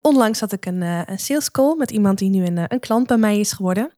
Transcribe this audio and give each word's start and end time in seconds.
Onlangs 0.00 0.40
had 0.40 0.52
ik 0.52 0.66
een, 0.66 0.80
uh, 0.82 1.02
een 1.06 1.18
sales 1.18 1.50
call 1.50 1.76
met 1.76 1.90
iemand 1.90 2.18
die 2.18 2.30
nu 2.30 2.44
een, 2.46 2.56
uh, 2.56 2.64
een 2.68 2.80
klant 2.80 3.06
bij 3.06 3.16
mij 3.16 3.40
is 3.40 3.52
geworden. 3.52 3.92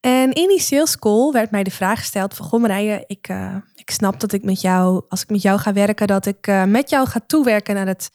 En 0.00 0.32
in 0.32 0.48
die 0.48 0.60
sales 0.60 0.98
call 0.98 1.30
werd 1.32 1.50
mij 1.50 1.62
de 1.62 1.70
vraag 1.70 1.98
gesteld 1.98 2.34
van... 2.34 2.46
Goh 2.46 3.00
ik, 3.06 3.28
uh, 3.30 3.56
ik 3.74 3.90
snap 3.90 4.20
dat 4.20 4.32
ik 4.32 4.44
met 4.44 4.60
jou, 4.60 5.04
als 5.08 5.22
ik 5.22 5.28
met 5.28 5.42
jou 5.42 5.58
ga 5.58 5.72
werken... 5.72 6.06
dat 6.06 6.26
ik 6.26 6.46
met 6.66 6.90
jou 6.90 7.08
ga 7.08 7.20
toewerken 7.26 7.76
aan 7.76 7.86
het 7.86 8.10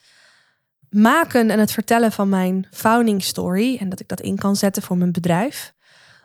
maken 0.89 1.49
en 1.49 1.59
het 1.59 1.71
vertellen 1.71 2.11
van 2.11 2.29
mijn 2.29 2.67
founding 2.71 3.23
story. 3.23 3.77
En 3.77 3.89
dat 3.89 3.99
ik 3.99 4.07
dat 4.07 4.21
in 4.21 4.37
kan 4.37 4.55
zetten 4.55 4.83
voor 4.83 4.97
mijn 4.97 5.11
bedrijf. 5.11 5.73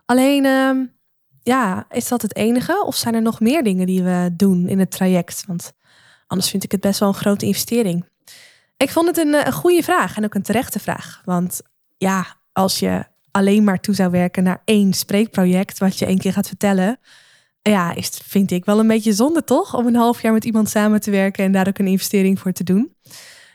Alleen, 0.05 0.45
ehm, 0.45 0.85
ja, 1.43 1.87
is 1.91 2.09
dat 2.09 2.23
het 2.23 2.37
enige? 2.37 2.85
Of 2.87 2.97
zijn 2.97 3.15
er 3.15 3.23
nog 3.23 3.41
meer 3.41 3.63
dingen 3.63 3.87
die 3.87 4.03
we 4.03 4.31
doen 4.33 4.69
in 4.69 4.79
het 4.79 4.91
traject? 4.91 5.45
Want 5.47 5.73
anders 6.27 6.51
vind 6.51 6.65
ik 6.65 6.73
het 6.73 6.81
best 6.81 7.01
wel 7.01 7.09
een 7.09 7.15
grote 7.15 7.47
investering. 7.47 8.09
Ik 8.83 8.91
vond 8.91 9.07
het 9.07 9.19
een, 9.19 9.35
eh, 9.35 9.47
een 9.47 9.53
goede 9.53 9.83
vraag 9.83 10.17
en 10.17 10.25
ook 10.25 10.35
een 10.35 10.43
terechte 10.43 10.79
vraag. 10.79 11.23
Want 11.25 11.61
ja, 11.97 12.27
als 12.53 12.79
je 12.79 13.05
alleen 13.31 13.65
maar 13.65 13.81
toe 13.81 13.95
zou 13.95 14.11
werken 14.11 14.43
naar 14.43 14.63
één 14.65 14.93
spreekproject, 14.93 15.79
wat 15.79 15.99
je 15.99 16.07
één 16.07 16.19
keer 16.19 16.33
gaat 16.33 16.49
vertellen, 16.49 16.99
ja, 17.63 17.95
is, 17.95 18.21
vind 18.25 18.51
ik 18.51 18.65
wel 18.65 18.79
een 18.79 18.87
beetje 18.87 19.13
zonde 19.13 19.45
toch? 19.45 19.75
Om 19.75 19.87
een 19.87 19.95
half 19.95 20.23
jaar 20.23 20.33
met 20.33 20.45
iemand 20.45 20.69
samen 20.69 21.01
te 21.01 21.11
werken 21.11 21.45
en 21.45 21.53
daar 21.53 21.69
ook 21.69 21.79
een 21.79 21.87
investering 21.87 22.39
voor 22.39 22.53
te 22.53 22.65
doen. 22.65 22.95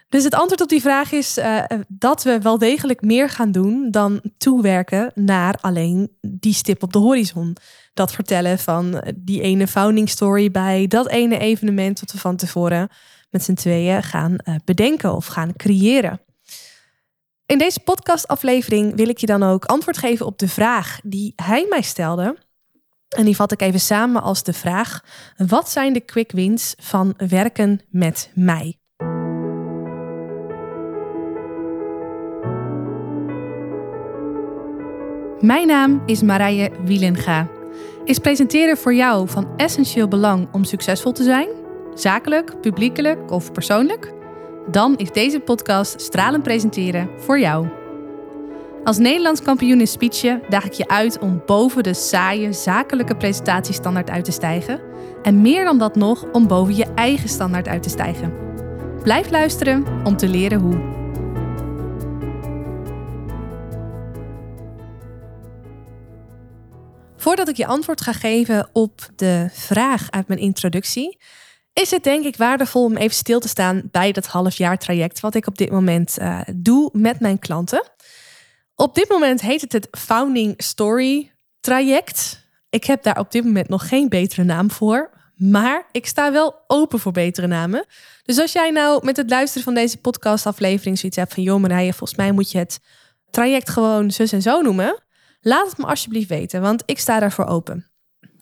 Dus 0.09 0.23
het 0.23 0.34
antwoord 0.34 0.61
op 0.61 0.70
die 0.70 0.81
vraag 0.81 1.11
is 1.11 1.37
uh, 1.37 1.63
dat 1.87 2.23
we 2.23 2.39
wel 2.41 2.57
degelijk 2.57 3.01
meer 3.01 3.29
gaan 3.29 3.51
doen 3.51 3.91
dan 3.91 4.21
toewerken 4.37 5.12
naar 5.15 5.57
alleen 5.62 6.17
die 6.21 6.53
stip 6.53 6.84
op 6.84 6.93
de 6.93 6.99
horizon. 6.99 7.55
Dat 7.93 8.12
vertellen 8.12 8.59
van 8.59 9.03
die 9.15 9.41
ene 9.41 9.67
founding 9.67 10.09
story 10.09 10.51
bij 10.51 10.87
dat 10.87 11.07
ene 11.07 11.37
evenement 11.37 11.99
dat 11.99 12.12
we 12.12 12.17
van 12.17 12.35
tevoren 12.35 12.89
met 13.35 13.44
z'n 13.44 13.53
tweeën 13.53 14.03
gaan 14.03 14.31
uh, 14.31 14.55
bedenken 14.66 15.16
of 15.16 15.25
gaan 15.25 15.55
creëren. 15.55 16.20
In 17.45 17.57
deze 17.57 17.80
podcastaflevering 17.80 18.95
wil 18.95 19.09
ik 19.09 19.17
je 19.17 19.26
dan 19.26 19.43
ook 19.43 19.66
antwoord 19.66 19.98
geven 19.98 20.26
op 20.26 20.38
de 20.38 20.48
vraag 20.48 20.99
die 21.03 21.34
hij 21.35 21.65
mij 21.70 21.82
stelde. 21.82 22.37
En 23.09 23.26
die 23.26 23.35
vat 23.35 23.51
ik 23.51 23.62
even 23.62 23.79
samen 23.79 24.21
als 24.21 24.43
de 24.43 24.54
vraag: 24.54 25.04
wat 25.37 25.70
zijn 25.70 25.93
de 25.93 25.99
quick 25.99 26.32
wins 26.32 26.74
van 26.77 27.13
werken 27.18 27.82
met 27.90 28.32
mij? 28.34 28.77
Mijn 35.40 35.68
naam 35.68 36.04
is 36.05 36.21
Marije 36.21 36.71
Wielenga. 36.84 37.48
Is 38.04 38.20
presenteren 38.20 38.77
voor 38.77 38.93
jou 38.93 39.29
van 39.29 39.57
essentieel 39.57 40.07
belang 40.07 40.48
om 40.52 40.63
succesvol 40.63 41.12
te 41.12 41.24
zijn? 41.24 41.65
Zakelijk, 41.96 42.62
publiekelijk 42.62 43.32
of 43.32 43.51
persoonlijk? 43.51 44.13
Dan 44.71 44.98
is 44.98 45.12
deze 45.12 45.40
podcast 45.40 46.02
Stralend 46.02 46.43
Presenteren 46.43 47.10
voor 47.18 47.40
jou. 47.40 47.68
Als 48.84 48.98
Nederlands 48.98 49.41
kampioen 49.41 49.79
in 49.79 49.87
speechen 49.87 50.41
daag 50.49 50.65
ik 50.65 50.74
je 50.74 50.87
uit 50.87 51.20
om 51.20 51.43
boven 51.46 51.84
de 51.84 51.93
saaie 51.93 52.54
zakelijke 52.54 53.15
presentatiestandaard 53.15 54.10
uit 54.10 54.26
te 54.26 54.32
stijgen. 54.32 54.82
En 55.24 55.41
meer 55.41 55.63
dan 55.63 55.77
dat 55.77 55.96
nog 55.96 56.32
om 56.32 56.48
boven 56.48 56.76
je 56.76 56.85
eigen 56.96 57.29
standaard 57.29 57.68
uit 57.68 57.84
te 57.84 57.90
stijgen. 57.90 58.34
Blijf 59.04 59.30
luisteren 59.30 59.85
om 60.04 60.18
te 60.18 60.27
leren 60.27 60.59
hoe. 60.59 60.93
Voordat 67.18 67.50
ik 67.50 67.57
je 67.57 67.66
antwoord 67.66 68.02
ga 68.02 68.13
geven 68.13 68.69
op 68.72 69.07
de 69.16 69.50
vraag 69.52 70.12
uit 70.12 70.28
mijn 70.28 70.40
introductie, 70.40 71.18
is 71.81 71.91
het 71.91 72.03
denk 72.03 72.25
ik 72.25 72.38
waardevol 72.38 72.84
om 72.84 72.97
even 72.97 73.16
stil 73.16 73.40
te 73.40 73.47
staan 73.47 73.90
bij 73.91 74.12
dat 74.12 74.25
halfjaar 74.25 74.78
traject 74.78 75.19
wat 75.19 75.35
ik 75.35 75.47
op 75.47 75.57
dit 75.57 75.72
moment 75.72 76.18
uh, 76.19 76.41
doe 76.56 76.90
met 76.94 77.19
mijn 77.19 77.40
klanten. 77.40 77.84
Op 78.75 78.95
dit 78.95 79.09
moment 79.09 79.41
heet 79.41 79.62
het 79.62 79.72
het 79.72 79.88
Founding 79.91 80.53
Story 80.57 81.31
traject. 81.59 82.44
Ik 82.69 82.84
heb 82.84 83.03
daar 83.03 83.19
op 83.19 83.31
dit 83.31 83.44
moment 83.44 83.69
nog 83.69 83.88
geen 83.88 84.09
betere 84.09 84.44
naam 84.44 84.72
voor, 84.72 85.09
maar 85.36 85.88
ik 85.91 86.06
sta 86.06 86.31
wel 86.31 86.56
open 86.68 87.00
voor 87.00 87.12
betere 87.12 87.47
namen. 87.47 87.86
Dus 88.24 88.40
als 88.40 88.52
jij 88.52 88.69
nou 88.69 89.06
met 89.06 89.18
het 89.18 89.30
luisteren 89.30 89.63
van 89.63 89.74
deze 89.74 89.97
podcastaflevering 89.97 91.00
zoiets 91.00 91.18
hebt 91.18 91.34
van 91.34 91.44
joh 91.44 91.62
Marije, 91.62 91.94
volgens 91.94 92.19
mij 92.19 92.31
moet 92.31 92.52
je 92.52 92.57
het 92.57 92.80
traject 93.30 93.69
gewoon 93.69 94.12
zus 94.12 94.31
en 94.31 94.42
zo 94.42 94.62
noemen 94.62 95.03
Laat 95.47 95.69
het 95.69 95.78
me 95.78 95.86
alsjeblieft 95.86 96.30
weten, 96.30 96.62
want 96.62 96.84
ik 96.86 97.00
sta 97.00 97.19
daarvoor 97.19 97.46
open. 97.46 97.86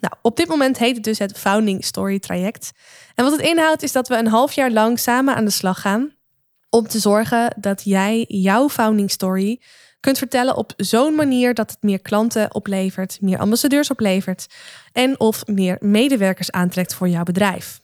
Nou, 0.03 0.15
op 0.21 0.37
dit 0.37 0.47
moment 0.47 0.77
heet 0.77 0.95
het 0.95 1.03
dus 1.03 1.19
het 1.19 1.37
Founding 1.37 1.85
Story 1.85 2.19
traject. 2.19 2.71
En 3.15 3.23
wat 3.23 3.33
het 3.33 3.41
inhoudt 3.41 3.83
is 3.83 3.91
dat 3.91 4.07
we 4.07 4.15
een 4.15 4.27
half 4.27 4.53
jaar 4.53 4.71
lang 4.71 4.99
samen 4.99 5.35
aan 5.35 5.45
de 5.45 5.51
slag 5.51 5.81
gaan 5.81 6.15
om 6.69 6.87
te 6.87 6.99
zorgen 6.99 7.53
dat 7.57 7.83
jij 7.83 8.25
jouw 8.27 8.69
founding 8.69 9.11
story 9.11 9.61
kunt 9.99 10.17
vertellen 10.17 10.55
op 10.55 10.73
zo'n 10.77 11.15
manier 11.15 11.53
dat 11.53 11.71
het 11.71 11.81
meer 11.81 12.01
klanten 12.01 12.55
oplevert, 12.55 13.17
meer 13.21 13.37
ambassadeurs 13.37 13.89
oplevert 13.89 14.47
en 14.91 15.19
of 15.19 15.47
meer 15.47 15.77
medewerkers 15.79 16.51
aantrekt 16.51 16.93
voor 16.93 17.07
jouw 17.09 17.23
bedrijf. 17.23 17.79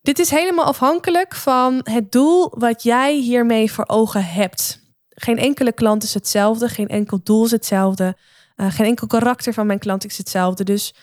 Dit 0.00 0.18
is 0.18 0.30
helemaal 0.30 0.64
afhankelijk 0.64 1.34
van 1.34 1.80
het 1.82 2.12
doel 2.12 2.50
wat 2.50 2.82
jij 2.82 3.14
hiermee 3.14 3.72
voor 3.72 3.84
ogen 3.88 4.24
hebt. 4.24 4.80
Geen 5.08 5.38
enkele 5.38 5.72
klant 5.72 6.02
is 6.02 6.14
hetzelfde, 6.14 6.68
geen 6.68 6.88
enkel 6.88 7.20
doel 7.22 7.44
is 7.44 7.50
hetzelfde, 7.50 8.16
uh, 8.60 8.72
geen 8.72 8.86
enkel 8.86 9.06
karakter 9.06 9.52
van 9.52 9.66
mijn 9.66 9.78
klant 9.78 10.04
is 10.04 10.18
hetzelfde. 10.18 10.64
Dus 10.64 10.94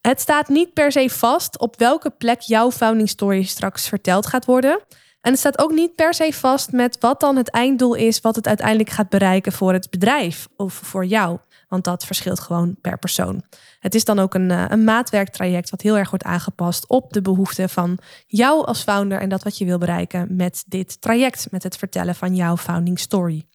het 0.00 0.20
staat 0.20 0.48
niet 0.48 0.72
per 0.72 0.92
se 0.92 1.10
vast 1.10 1.58
op 1.58 1.78
welke 1.78 2.10
plek 2.10 2.40
jouw 2.40 2.70
founding 2.70 3.08
story 3.08 3.42
straks 3.42 3.88
verteld 3.88 4.26
gaat 4.26 4.44
worden. 4.44 4.80
En 5.20 5.32
het 5.32 5.40
staat 5.40 5.58
ook 5.58 5.72
niet 5.72 5.94
per 5.94 6.14
se 6.14 6.32
vast 6.32 6.72
met 6.72 6.96
wat 7.00 7.20
dan 7.20 7.36
het 7.36 7.50
einddoel 7.50 7.94
is, 7.94 8.20
wat 8.20 8.36
het 8.36 8.46
uiteindelijk 8.46 8.90
gaat 8.90 9.08
bereiken 9.08 9.52
voor 9.52 9.72
het 9.72 9.90
bedrijf 9.90 10.48
of 10.56 10.74
voor 10.74 11.04
jou. 11.04 11.38
Want 11.68 11.84
dat 11.84 12.04
verschilt 12.04 12.40
gewoon 12.40 12.76
per 12.80 12.98
persoon. 12.98 13.42
Het 13.80 13.94
is 13.94 14.04
dan 14.04 14.18
ook 14.18 14.34
een, 14.34 14.50
eh, 14.50 14.64
een 14.68 14.84
maatwerktraject 14.84 15.70
wat 15.70 15.80
heel 15.80 15.98
erg 15.98 16.10
wordt 16.10 16.24
aangepast 16.24 16.88
op 16.88 17.12
de 17.12 17.22
behoeften 17.22 17.68
van 17.68 17.98
jou 18.26 18.66
als 18.66 18.82
founder 18.82 19.20
en 19.20 19.28
dat 19.28 19.42
wat 19.42 19.58
je 19.58 19.64
wil 19.64 19.78
bereiken 19.78 20.36
met 20.36 20.64
dit 20.66 21.00
traject, 21.00 21.46
met 21.50 21.62
het 21.62 21.76
vertellen 21.76 22.14
van 22.14 22.34
jouw 22.34 22.56
founding 22.56 22.98
story. 22.98 23.46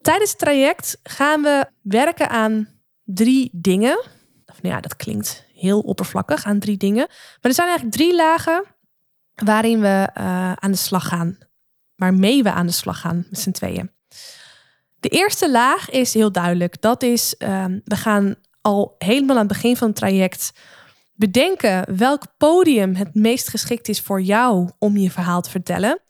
Tijdens 0.00 0.30
het 0.30 0.38
traject 0.38 0.98
gaan 1.02 1.42
we 1.42 1.66
werken 1.82 2.28
aan 2.28 2.68
drie 3.04 3.50
dingen. 3.52 3.98
Of 4.46 4.62
nou 4.62 4.74
ja, 4.74 4.80
dat 4.80 4.96
klinkt 4.96 5.44
heel 5.54 5.80
oppervlakkig 5.80 6.44
aan 6.44 6.58
drie 6.58 6.76
dingen. 6.76 7.06
Maar 7.06 7.38
er 7.40 7.54
zijn 7.54 7.68
eigenlijk 7.68 7.96
drie 7.96 8.16
lagen 8.16 8.64
waarin 9.34 9.80
we 9.80 10.08
uh, 10.18 10.52
aan 10.52 10.70
de 10.70 10.76
slag 10.76 11.08
gaan. 11.08 11.38
Waarmee 11.94 12.42
we 12.42 12.52
aan 12.52 12.66
de 12.66 12.72
slag 12.72 13.00
gaan 13.00 13.26
met 13.30 13.40
z'n 13.40 13.50
tweeën. 13.50 13.90
De 15.00 15.08
eerste 15.08 15.50
laag 15.50 15.90
is 15.90 16.14
heel 16.14 16.32
duidelijk. 16.32 16.80
Dat 16.80 17.02
is, 17.02 17.34
uh, 17.38 17.64
we 17.84 17.96
gaan 17.96 18.34
al 18.60 18.94
helemaal 18.98 19.36
aan 19.36 19.48
het 19.48 19.52
begin 19.52 19.76
van 19.76 19.88
het 19.88 19.96
traject 19.96 20.52
bedenken 21.14 21.96
welk 21.96 22.22
podium 22.36 22.94
het 22.94 23.14
meest 23.14 23.48
geschikt 23.48 23.88
is 23.88 24.00
voor 24.00 24.20
jou 24.20 24.70
om 24.78 24.96
je 24.96 25.10
verhaal 25.10 25.40
te 25.40 25.50
vertellen. 25.50 26.00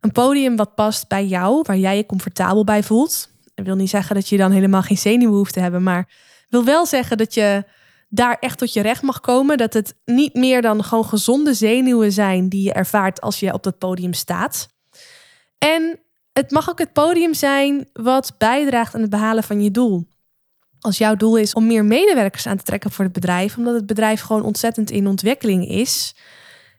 Een 0.00 0.12
podium 0.12 0.56
wat 0.56 0.74
past 0.74 1.08
bij 1.08 1.26
jou, 1.26 1.62
waar 1.66 1.76
jij 1.76 1.96
je 1.96 2.06
comfortabel 2.06 2.64
bij 2.64 2.82
voelt. 2.82 3.30
Ik 3.58 3.64
wil 3.64 3.76
niet 3.76 3.90
zeggen 3.90 4.14
dat 4.14 4.28
je 4.28 4.36
dan 4.36 4.50
helemaal 4.50 4.82
geen 4.82 4.98
zenuwen 4.98 5.36
hoeft 5.36 5.52
te 5.52 5.60
hebben, 5.60 5.82
maar 5.82 6.08
wil 6.48 6.64
wel 6.64 6.86
zeggen 6.86 7.18
dat 7.18 7.34
je 7.34 7.64
daar 8.08 8.36
echt 8.40 8.58
tot 8.58 8.72
je 8.72 8.80
recht 8.80 9.02
mag 9.02 9.20
komen. 9.20 9.56
Dat 9.56 9.72
het 9.72 9.94
niet 10.04 10.34
meer 10.34 10.62
dan 10.62 10.84
gewoon 10.84 11.04
gezonde 11.04 11.54
zenuwen 11.54 12.12
zijn 12.12 12.48
die 12.48 12.62
je 12.62 12.72
ervaart 12.72 13.20
als 13.20 13.40
je 13.40 13.52
op 13.52 13.62
dat 13.62 13.78
podium 13.78 14.12
staat. 14.12 14.68
En 15.58 16.00
het 16.32 16.50
mag 16.50 16.70
ook 16.70 16.78
het 16.78 16.92
podium 16.92 17.34
zijn 17.34 17.88
wat 17.92 18.34
bijdraagt 18.38 18.94
aan 18.94 19.00
het 19.00 19.10
behalen 19.10 19.42
van 19.42 19.62
je 19.62 19.70
doel. 19.70 20.06
Als 20.80 20.98
jouw 20.98 21.14
doel 21.14 21.36
is 21.36 21.54
om 21.54 21.66
meer 21.66 21.84
medewerkers 21.84 22.46
aan 22.46 22.56
te 22.56 22.64
trekken 22.64 22.90
voor 22.90 23.04
het 23.04 23.12
bedrijf, 23.12 23.56
omdat 23.56 23.74
het 23.74 23.86
bedrijf 23.86 24.20
gewoon 24.20 24.42
ontzettend 24.42 24.90
in 24.90 25.06
ontwikkeling 25.06 25.68
is, 25.68 26.14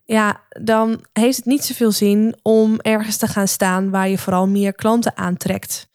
ja, 0.05 0.43
dan 0.61 1.05
heeft 1.13 1.35
het 1.35 1.45
niet 1.45 1.63
zoveel 1.63 1.91
zin 1.91 2.39
om 2.41 2.79
ergens 2.79 3.17
te 3.17 3.27
gaan 3.27 3.47
staan 3.47 3.89
waar 3.89 4.09
je 4.09 4.17
vooral 4.17 4.47
meer 4.47 4.73
klanten 4.73 5.17
aantrekt. 5.17 5.88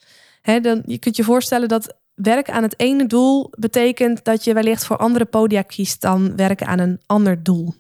He, 0.44 0.61
dan, 0.61 0.82
je 0.87 0.99
kunt 0.99 1.17
je 1.17 1.25
voorstellen 1.25 1.69
dat 1.69 1.96
werken 2.14 2.55
aan 2.55 2.62
het 2.62 2.81
ene 2.81 3.06
doel 3.06 3.50
betekent 3.58 4.25
dat 4.25 4.44
je 4.44 4.55
wellicht 4.55 4.85
voor 4.85 4.96
andere 4.96 5.25
podia 5.25 5.62
kiest 5.62 6.00
dan 6.00 6.37
werken 6.37 6.67
aan 6.67 6.79
een 6.79 7.00
ander 7.06 7.43
doel. 7.43 7.75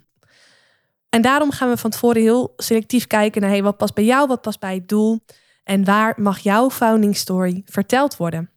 En 1.08 1.22
daarom 1.22 1.50
gaan 1.50 1.68
we 1.68 1.76
van 1.76 1.90
tevoren 1.90 2.22
heel 2.22 2.52
selectief 2.56 3.06
kijken 3.06 3.40
naar 3.40 3.50
hey, 3.50 3.62
wat 3.62 3.76
past 3.76 3.94
bij 3.94 4.04
jou, 4.04 4.26
wat 4.28 4.40
past 4.40 4.60
bij 4.60 4.74
het 4.74 4.88
doel 4.88 5.20
en 5.64 5.84
waar 5.84 6.14
mag 6.16 6.38
jouw 6.38 6.70
founding 6.70 7.16
story 7.16 7.62
verteld 7.64 8.16
worden. 8.16 8.50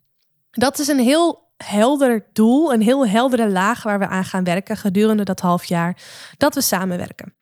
Dat 0.51 0.79
is 0.79 0.87
een 0.87 0.99
heel 0.99 1.51
helder 1.57 2.25
doel, 2.33 2.73
een 2.73 2.81
heel 2.81 3.07
heldere 3.07 3.49
laag 3.49 3.83
waar 3.83 3.99
we 3.99 4.07
aan 4.07 4.25
gaan 4.25 4.43
werken 4.43 4.77
gedurende 4.77 5.23
dat 5.23 5.39
half 5.39 5.65
jaar 5.65 5.97
dat 6.37 6.55
we 6.55 6.61
samenwerken. 6.61 7.33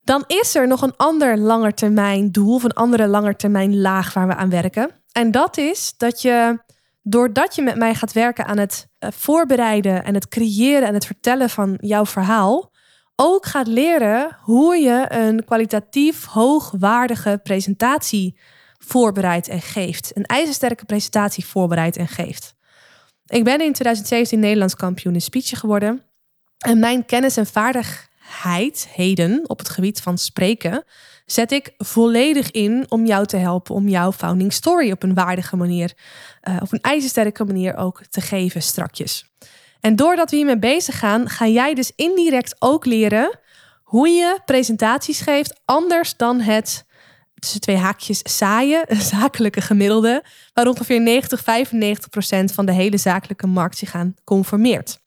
Dan 0.00 0.24
is 0.26 0.54
er 0.54 0.66
nog 0.66 0.82
een 0.82 0.96
ander 0.96 1.38
langetermijn 1.38 2.32
doel 2.32 2.54
of 2.54 2.62
een 2.62 2.72
andere 2.72 3.06
langetermijn 3.06 3.80
laag 3.80 4.14
waar 4.14 4.26
we 4.26 4.34
aan 4.34 4.50
werken. 4.50 4.90
En 5.18 5.30
dat 5.30 5.56
is 5.56 5.94
dat 5.96 6.22
je, 6.22 6.58
doordat 7.02 7.54
je 7.54 7.62
met 7.62 7.76
mij 7.76 7.94
gaat 7.94 8.12
werken 8.12 8.46
aan 8.46 8.58
het 8.58 8.88
eh, 8.98 9.10
voorbereiden 9.12 10.04
en 10.04 10.14
het 10.14 10.28
creëren 10.28 10.88
en 10.88 10.94
het 10.94 11.06
vertellen 11.06 11.50
van 11.50 11.78
jouw 11.80 12.06
verhaal, 12.06 12.72
ook 13.16 13.46
gaat 13.46 13.66
leren 13.66 14.38
hoe 14.40 14.76
je 14.76 15.04
een 15.08 15.44
kwalitatief 15.44 16.24
hoogwaardige 16.24 17.40
presentatie 17.42 18.38
voorbereidt 18.78 19.48
en 19.48 19.60
geeft. 19.60 20.10
Een 20.14 20.24
ijzersterke 20.24 20.84
presentatie 20.84 21.46
voorbereidt 21.46 21.96
en 21.96 22.08
geeft. 22.08 22.54
Ik 23.26 23.44
ben 23.44 23.60
in 23.60 23.72
2017 23.72 24.40
Nederlands 24.40 24.74
kampioen 24.74 25.14
in 25.14 25.20
speech 25.20 25.58
geworden. 25.58 26.02
En 26.58 26.78
mijn 26.78 27.04
kennis 27.04 27.36
en 27.36 27.46
vaardigheid, 27.46 28.88
heden 28.90 29.48
op 29.48 29.58
het 29.58 29.68
gebied 29.68 30.00
van 30.00 30.18
spreken, 30.18 30.84
zet 31.30 31.52
ik 31.52 31.72
volledig 31.78 32.50
in 32.50 32.86
om 32.88 33.06
jou 33.06 33.26
te 33.26 33.36
helpen 33.36 33.74
om 33.74 33.88
jouw 33.88 34.12
founding 34.12 34.52
story 34.52 34.90
op 34.90 35.02
een 35.02 35.14
waardige 35.14 35.56
manier, 35.56 35.92
uh, 36.48 36.56
op 36.60 36.72
een 36.72 36.80
ijzersterke 36.80 37.44
manier 37.44 37.76
ook 37.76 38.02
te 38.10 38.20
geven 38.20 38.62
strakjes. 38.62 39.30
En 39.80 39.96
doordat 39.96 40.30
we 40.30 40.36
hiermee 40.36 40.58
bezig 40.58 40.98
gaan, 40.98 41.28
ga 41.28 41.46
jij 41.46 41.74
dus 41.74 41.92
indirect 41.96 42.56
ook 42.58 42.84
leren 42.84 43.38
hoe 43.82 44.08
je 44.08 44.38
presentaties 44.44 45.20
geeft 45.20 45.60
anders 45.64 46.16
dan 46.16 46.40
het 46.40 46.86
tussen 47.34 47.60
twee 47.60 47.76
haakjes 47.76 48.20
saaie, 48.22 48.84
zakelijke 49.14 49.60
gemiddelde, 49.60 50.24
waar 50.52 50.66
ongeveer 50.66 51.00
90, 51.00 51.42
95 51.42 52.08
procent 52.08 52.52
van 52.52 52.66
de 52.66 52.72
hele 52.72 52.96
zakelijke 52.96 53.46
markt 53.46 53.78
zich 53.78 53.94
aan 53.94 54.14
conformeert. 54.24 54.98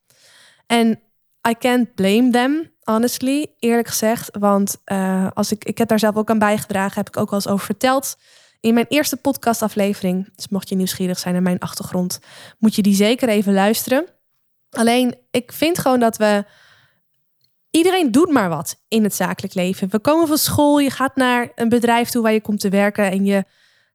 En 0.67 0.99
I 1.49 1.55
can't 1.59 1.95
blame 1.95 2.29
them, 2.29 2.71
honestly, 2.91 3.47
eerlijk 3.59 3.87
gezegd. 3.87 4.29
Want 4.39 4.77
uh, 4.85 5.27
als 5.33 5.51
ik, 5.51 5.63
ik 5.63 5.77
heb 5.77 5.87
daar 5.87 5.99
zelf 5.99 6.15
ook 6.15 6.29
aan 6.29 6.39
bijgedragen, 6.39 6.97
heb 6.97 7.07
ik 7.07 7.17
ook 7.17 7.29
wel 7.29 7.39
eens 7.39 7.47
over 7.47 7.65
verteld. 7.65 8.17
In 8.59 8.73
mijn 8.73 8.85
eerste 8.89 9.17
podcastaflevering, 9.17 10.29
dus 10.35 10.47
mocht 10.47 10.69
je 10.69 10.75
nieuwsgierig 10.75 11.19
zijn 11.19 11.33
naar 11.33 11.43
mijn 11.43 11.59
achtergrond, 11.59 12.19
moet 12.59 12.75
je 12.75 12.81
die 12.81 12.95
zeker 12.95 13.29
even 13.29 13.53
luisteren. 13.53 14.05
Alleen, 14.69 15.15
ik 15.31 15.51
vind 15.51 15.79
gewoon 15.79 15.99
dat 15.99 16.17
we. 16.17 16.45
Iedereen 17.71 18.11
doet 18.11 18.29
maar 18.31 18.49
wat 18.49 18.75
in 18.87 19.03
het 19.03 19.15
zakelijk 19.15 19.53
leven. 19.53 19.89
We 19.89 19.99
komen 19.99 20.27
van 20.27 20.37
school, 20.37 20.79
je 20.79 20.89
gaat 20.89 21.15
naar 21.15 21.51
een 21.55 21.69
bedrijf 21.69 22.09
toe 22.09 22.21
waar 22.21 22.33
je 22.33 22.41
komt 22.41 22.59
te 22.59 22.69
werken 22.69 23.11
en 23.11 23.25
je 23.25 23.43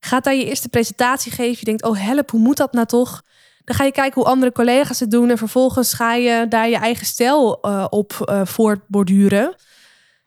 gaat 0.01 0.25
daar 0.25 0.35
je 0.35 0.45
eerste 0.45 0.69
presentatie 0.69 1.33
geven. 1.33 1.57
Je 1.59 1.65
denkt, 1.65 1.83
oh 1.83 1.99
help, 1.99 2.31
hoe 2.31 2.41
moet 2.41 2.57
dat 2.57 2.73
nou 2.73 2.87
toch? 2.87 3.23
Dan 3.67 3.77
ga 3.77 3.85
je 3.85 3.93
kijken 3.93 4.21
hoe 4.21 4.31
andere 4.31 4.53
collega's 4.53 5.01
het 5.01 5.11
doen 5.11 5.31
en 5.31 5.39
vervolgens 5.39 5.93
ga 5.93 6.15
je 6.15 6.47
daar 6.49 6.69
je 6.69 6.77
eigen 6.77 7.07
stijl 7.07 7.59
uh, 7.63 7.87
op 7.91 8.27
uh, 8.31 8.41
voortborduren. 8.45 9.55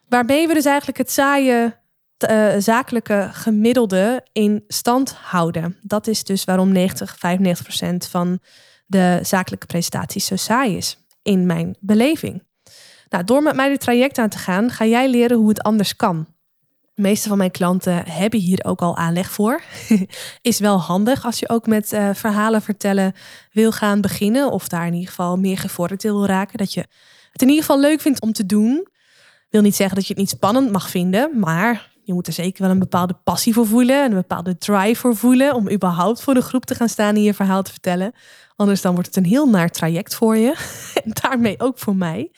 Waarmee 0.08 0.48
we 0.48 0.54
dus 0.54 0.66
eigenlijk 0.66 0.98
het 0.98 1.12
saaie 1.12 1.76
uh, 2.30 2.54
zakelijke 2.58 3.30
gemiddelde 3.32 4.26
in 4.32 4.64
stand 4.68 5.14
houden. 5.14 5.78
Dat 5.82 6.08
is 6.08 6.24
dus 6.24 6.44
waarom 6.44 6.72
90, 6.72 7.18
95 7.18 7.66
procent 7.66 8.08
van 8.08 8.40
de 8.86 9.20
zakelijke 9.22 9.66
presentaties 9.66 10.26
zo 10.26 10.36
saai 10.36 10.78
is, 10.78 10.98
in 11.22 11.46
mijn 11.46 11.76
beleving. 11.80 12.44
Nou, 13.10 13.24
door 13.24 13.44
met 13.44 13.56
mij 13.56 13.70
dit 13.70 13.80
traject 13.80 14.18
aan 14.18 14.30
te 14.30 14.38
gaan, 14.38 14.70
ga 14.70 14.86
jij 14.86 15.10
leren 15.10 15.38
hoe 15.38 15.50
het 15.50 15.62
anders 15.62 15.96
kan. 15.96 16.28
De 17.00 17.06
meeste 17.06 17.30
van 17.30 17.38
mijn 17.38 17.52
klanten 17.52 18.08
hebben 18.08 18.40
hier 18.40 18.64
ook 18.66 18.82
al 18.82 18.98
aanleg 18.98 19.32
voor. 19.32 19.62
is 20.42 20.60
wel 20.60 20.82
handig 20.82 21.26
als 21.26 21.40
je 21.40 21.50
ook 21.50 21.68
met 21.68 21.94
uh, 21.94 22.10
verhalen 22.14 22.62
vertellen 22.62 23.14
wil 23.52 23.72
gaan 23.72 24.02
beginnen. 24.02 24.52
Of 24.52 24.68
daar 24.68 24.88
in 24.88 24.94
ieder 24.94 25.10
geval 25.10 25.38
meer 25.38 25.58
gevorderd 25.58 26.04
wil 26.04 26.26
raken. 26.26 26.58
Dat 26.58 26.74
je 26.74 26.86
het 27.32 27.42
in 27.42 27.48
ieder 27.48 27.64
geval 27.64 27.80
leuk 27.80 28.02
vindt 28.02 28.22
om 28.22 28.32
te 28.32 28.46
doen. 28.46 28.88
Wil 29.50 29.62
niet 29.62 29.76
zeggen 29.76 29.96
dat 29.96 30.08
je 30.08 30.14
het 30.14 30.22
niet 30.22 30.30
spannend 30.30 30.72
mag 30.72 30.90
vinden. 30.90 31.40
Maar 31.40 31.92
je 32.04 32.14
moet 32.14 32.28
er 32.28 32.34
zeker 32.34 32.62
wel 32.62 32.72
een 32.72 32.80
bepaalde 32.80 33.18
passie 33.24 33.54
voor 33.54 33.68
voelen. 33.68 34.04
En 34.04 34.10
een 34.10 34.18
bepaalde 34.18 34.58
drive 34.58 35.00
voor 35.00 35.16
voelen. 35.16 35.54
Om 35.54 35.72
überhaupt 35.72 36.22
voor 36.22 36.34
de 36.34 36.42
groep 36.42 36.66
te 36.66 36.76
gaan 36.76 36.90
staan 36.90 37.16
en 37.16 37.24
je 37.24 37.34
verhaal 37.34 37.64
te 37.64 37.72
vertellen. 37.72 38.14
Anders 38.56 38.82
dan 38.82 38.94
wordt 38.94 39.08
het 39.08 39.18
een 39.18 39.32
heel 39.32 39.50
naar 39.50 39.70
traject 39.70 40.16
voor 40.16 40.38
je. 40.38 40.56
en 41.04 41.12
daarmee 41.22 41.60
ook 41.60 41.80
voor 41.80 41.96
mij. 41.96 42.32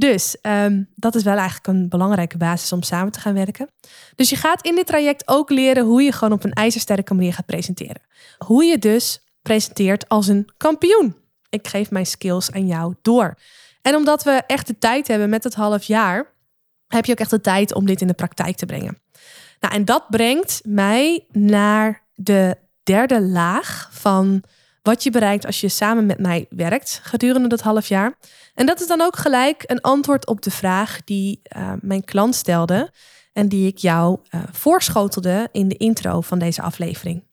Dus 0.00 0.36
um, 0.42 0.88
dat 0.94 1.14
is 1.14 1.22
wel 1.22 1.36
eigenlijk 1.36 1.66
een 1.66 1.88
belangrijke 1.88 2.36
basis 2.36 2.72
om 2.72 2.82
samen 2.82 3.12
te 3.12 3.20
gaan 3.20 3.34
werken. 3.34 3.70
Dus 4.14 4.30
je 4.30 4.36
gaat 4.36 4.62
in 4.62 4.74
dit 4.74 4.86
traject 4.86 5.28
ook 5.28 5.50
leren 5.50 5.84
hoe 5.84 6.02
je 6.02 6.12
gewoon 6.12 6.34
op 6.34 6.44
een 6.44 6.52
ijzersterke 6.52 7.14
manier 7.14 7.34
gaat 7.34 7.46
presenteren. 7.46 8.02
Hoe 8.38 8.64
je 8.64 8.78
dus 8.78 9.20
presenteert 9.42 10.08
als 10.08 10.28
een 10.28 10.48
kampioen. 10.56 11.16
Ik 11.48 11.68
geef 11.68 11.90
mijn 11.90 12.06
skills 12.06 12.52
aan 12.52 12.66
jou 12.66 12.94
door. 13.02 13.38
En 13.82 13.94
omdat 13.94 14.22
we 14.22 14.42
echt 14.46 14.66
de 14.66 14.78
tijd 14.78 15.08
hebben 15.08 15.28
met 15.28 15.44
het 15.44 15.54
half 15.54 15.82
jaar, 15.82 16.26
heb 16.86 17.04
je 17.04 17.12
ook 17.12 17.18
echt 17.18 17.30
de 17.30 17.40
tijd 17.40 17.74
om 17.74 17.86
dit 17.86 18.00
in 18.00 18.06
de 18.06 18.14
praktijk 18.14 18.56
te 18.56 18.66
brengen. 18.66 18.98
Nou, 19.60 19.74
en 19.74 19.84
dat 19.84 20.08
brengt 20.08 20.60
mij 20.64 21.26
naar 21.32 22.02
de 22.14 22.56
derde 22.82 23.20
laag 23.20 23.88
van 23.92 24.42
wat 24.82 25.02
je 25.02 25.10
bereikt 25.10 25.46
als 25.46 25.60
je 25.60 25.68
samen 25.68 26.06
met 26.06 26.18
mij 26.18 26.46
werkt 26.50 27.00
gedurende 27.02 27.48
dat 27.48 27.60
half 27.60 27.86
jaar. 27.86 28.14
En 28.54 28.66
dat 28.66 28.80
is 28.80 28.86
dan 28.86 29.00
ook 29.00 29.16
gelijk 29.16 29.62
een 29.66 29.80
antwoord 29.80 30.26
op 30.26 30.42
de 30.42 30.50
vraag 30.50 31.00
die 31.04 31.40
uh, 31.56 31.72
mijn 31.80 32.04
klant 32.04 32.34
stelde 32.34 32.92
en 33.32 33.48
die 33.48 33.66
ik 33.66 33.78
jou 33.78 34.18
uh, 34.30 34.40
voorschotelde 34.52 35.48
in 35.52 35.68
de 35.68 35.76
intro 35.76 36.20
van 36.20 36.38
deze 36.38 36.62
aflevering. 36.62 37.28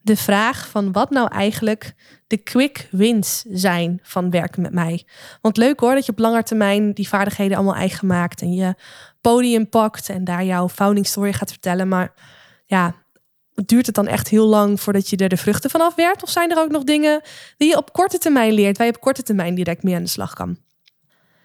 De 0.00 0.16
vraag 0.16 0.68
van 0.68 0.92
wat 0.92 1.10
nou 1.10 1.28
eigenlijk 1.28 1.94
de 2.26 2.36
quick 2.36 2.88
wins 2.90 3.44
zijn 3.48 4.00
van 4.02 4.30
werken 4.30 4.62
met 4.62 4.72
mij. 4.72 5.04
Want 5.40 5.56
leuk 5.56 5.80
hoor 5.80 5.94
dat 5.94 6.06
je 6.06 6.12
op 6.12 6.18
lange 6.18 6.42
termijn 6.42 6.92
die 6.92 7.08
vaardigheden 7.08 7.56
allemaal 7.56 7.74
eigen 7.74 8.06
maakt 8.06 8.40
en 8.40 8.52
je 8.52 8.74
podium 9.20 9.68
pakt 9.68 10.08
en 10.08 10.24
daar 10.24 10.44
jouw 10.44 10.68
founding 10.68 11.06
story 11.06 11.32
gaat 11.32 11.50
vertellen. 11.50 11.88
Maar 11.88 12.14
ja, 12.66 12.94
duurt 13.54 13.86
het 13.86 13.94
dan 13.94 14.06
echt 14.06 14.28
heel 14.28 14.46
lang 14.46 14.80
voordat 14.80 15.10
je 15.10 15.16
er 15.16 15.28
de 15.28 15.36
vruchten 15.36 15.70
van 15.70 15.80
afwerpt? 15.80 16.22
Of 16.22 16.30
zijn 16.30 16.50
er 16.50 16.58
ook 16.58 16.70
nog 16.70 16.84
dingen 16.84 17.20
die 17.56 17.68
je 17.68 17.76
op 17.76 17.92
korte 17.92 18.18
termijn 18.18 18.52
leert, 18.52 18.76
waar 18.76 18.86
je 18.86 18.94
op 18.94 19.00
korte 19.00 19.22
termijn 19.22 19.54
direct 19.54 19.82
mee 19.82 19.94
aan 19.94 20.02
de 20.02 20.08
slag 20.08 20.32
kan? 20.32 20.58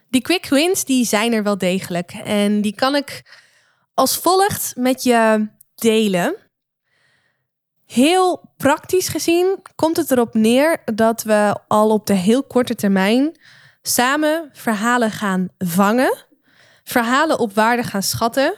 Die 0.09 0.21
quick 0.21 0.45
wins, 0.45 0.85
die 0.85 1.05
zijn 1.05 1.33
er 1.33 1.43
wel 1.43 1.57
degelijk. 1.57 2.11
En 2.11 2.61
die 2.61 2.75
kan 2.75 2.95
ik 2.95 3.37
als 3.93 4.17
volgt 4.17 4.73
met 4.75 5.03
je 5.03 5.47
delen. 5.75 6.35
Heel 7.85 8.53
praktisch 8.57 9.07
gezien 9.07 9.59
komt 9.75 9.97
het 9.97 10.11
erop 10.11 10.33
neer 10.33 10.81
dat 10.85 11.23
we 11.23 11.57
al 11.67 11.89
op 11.89 12.07
de 12.07 12.13
heel 12.13 12.43
korte 12.43 12.75
termijn 12.75 13.39
samen 13.81 14.49
verhalen 14.53 15.11
gaan 15.11 15.47
vangen, 15.57 16.25
verhalen 16.83 17.39
op 17.39 17.53
waarde 17.53 17.83
gaan 17.83 18.03
schatten 18.03 18.53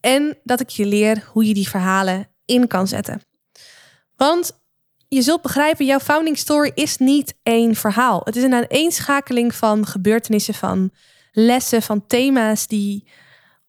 en 0.00 0.38
dat 0.42 0.60
ik 0.60 0.68
je 0.68 0.86
leer 0.86 1.24
hoe 1.32 1.46
je 1.46 1.54
die 1.54 1.68
verhalen 1.68 2.29
in 2.50 2.66
kan 2.66 2.88
zetten. 2.88 3.22
Want 4.16 4.58
je 5.08 5.22
zult 5.22 5.42
begrijpen, 5.42 5.86
jouw 5.86 5.98
founding 5.98 6.38
story 6.38 6.72
is 6.74 6.96
niet 6.96 7.34
één 7.42 7.74
verhaal. 7.74 8.20
Het 8.24 8.36
is 8.36 8.42
een 8.42 8.54
aaneenschakeling 8.54 9.54
van 9.54 9.86
gebeurtenissen, 9.86 10.54
van 10.54 10.90
lessen, 11.32 11.82
van 11.82 12.06
thema's 12.06 12.66
die 12.66 13.08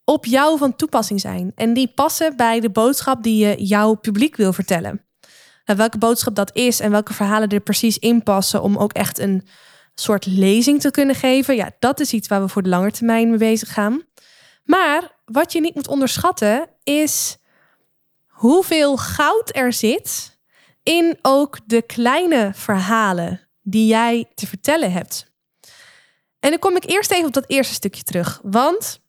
op 0.04 0.25
jou 0.25 0.57
van 0.57 0.75
toepassing 0.75 1.19
zijn. 1.19 1.51
En 1.56 1.74
die 1.74 1.92
passen 1.95 2.36
bij 2.36 2.60
de 2.60 2.69
boodschap 2.69 3.24
die 3.24 3.45
je 3.45 3.66
jouw 3.66 3.94
publiek 3.94 4.36
wil 4.36 4.54
vertellen. 4.54 5.06
Welke 5.66 5.98
boodschap 5.98 6.35
dat 6.35 6.56
is 6.56 6.80
en 6.80 6.92
welke 6.92 7.14
verhalen 7.14 7.50
er 7.50 7.59
precies 7.59 7.97
in 7.97 8.23
passen 8.23 8.61
om 8.61 8.78
ook 8.78 8.94
echt 8.94 9.19
een 9.19 9.47
soort 9.95 10.26
lezing 10.26 10.81
te 10.81 10.92
kunnen 10.92 11.16
geven. 11.16 11.56
Ja, 11.56 11.71
dat 11.80 12.00
is 12.00 12.14
iets 12.14 12.28
waar 12.28 12.42
we 12.42 12.47
voor 12.47 12.64
de 12.64 12.69
lange 12.69 12.92
termijn 12.92 13.30
mee 13.30 13.38
bezig 13.38 13.73
gaan. 13.73 14.02
Maar 14.64 15.11
wat 15.26 15.52
je 15.52 15.61
niet 15.61 15.76
moet 15.76 15.88
onderschatten 15.88 16.68
is 16.83 17.38
hoeveel 18.42 18.98
goud 18.98 19.56
er 19.56 19.74
zit 19.74 20.40
in 20.83 21.19
ook 21.21 21.60
de 21.66 21.81
kleine 21.81 22.52
verhalen 22.56 23.48
die 23.62 23.88
jij 23.88 24.30
te 24.36 24.48
vertellen 24.48 24.92
hebt. 24.92 25.31
En 26.40 26.50
dan 26.50 26.60
kom 26.60 26.76
ik 26.76 26.90
eerst 26.90 27.12
even 27.12 27.26
op 27.26 27.33
dat 27.33 27.50
eerste 27.50 27.74
stukje 27.74 28.04
terug. 28.04 28.40
Want 28.44 29.02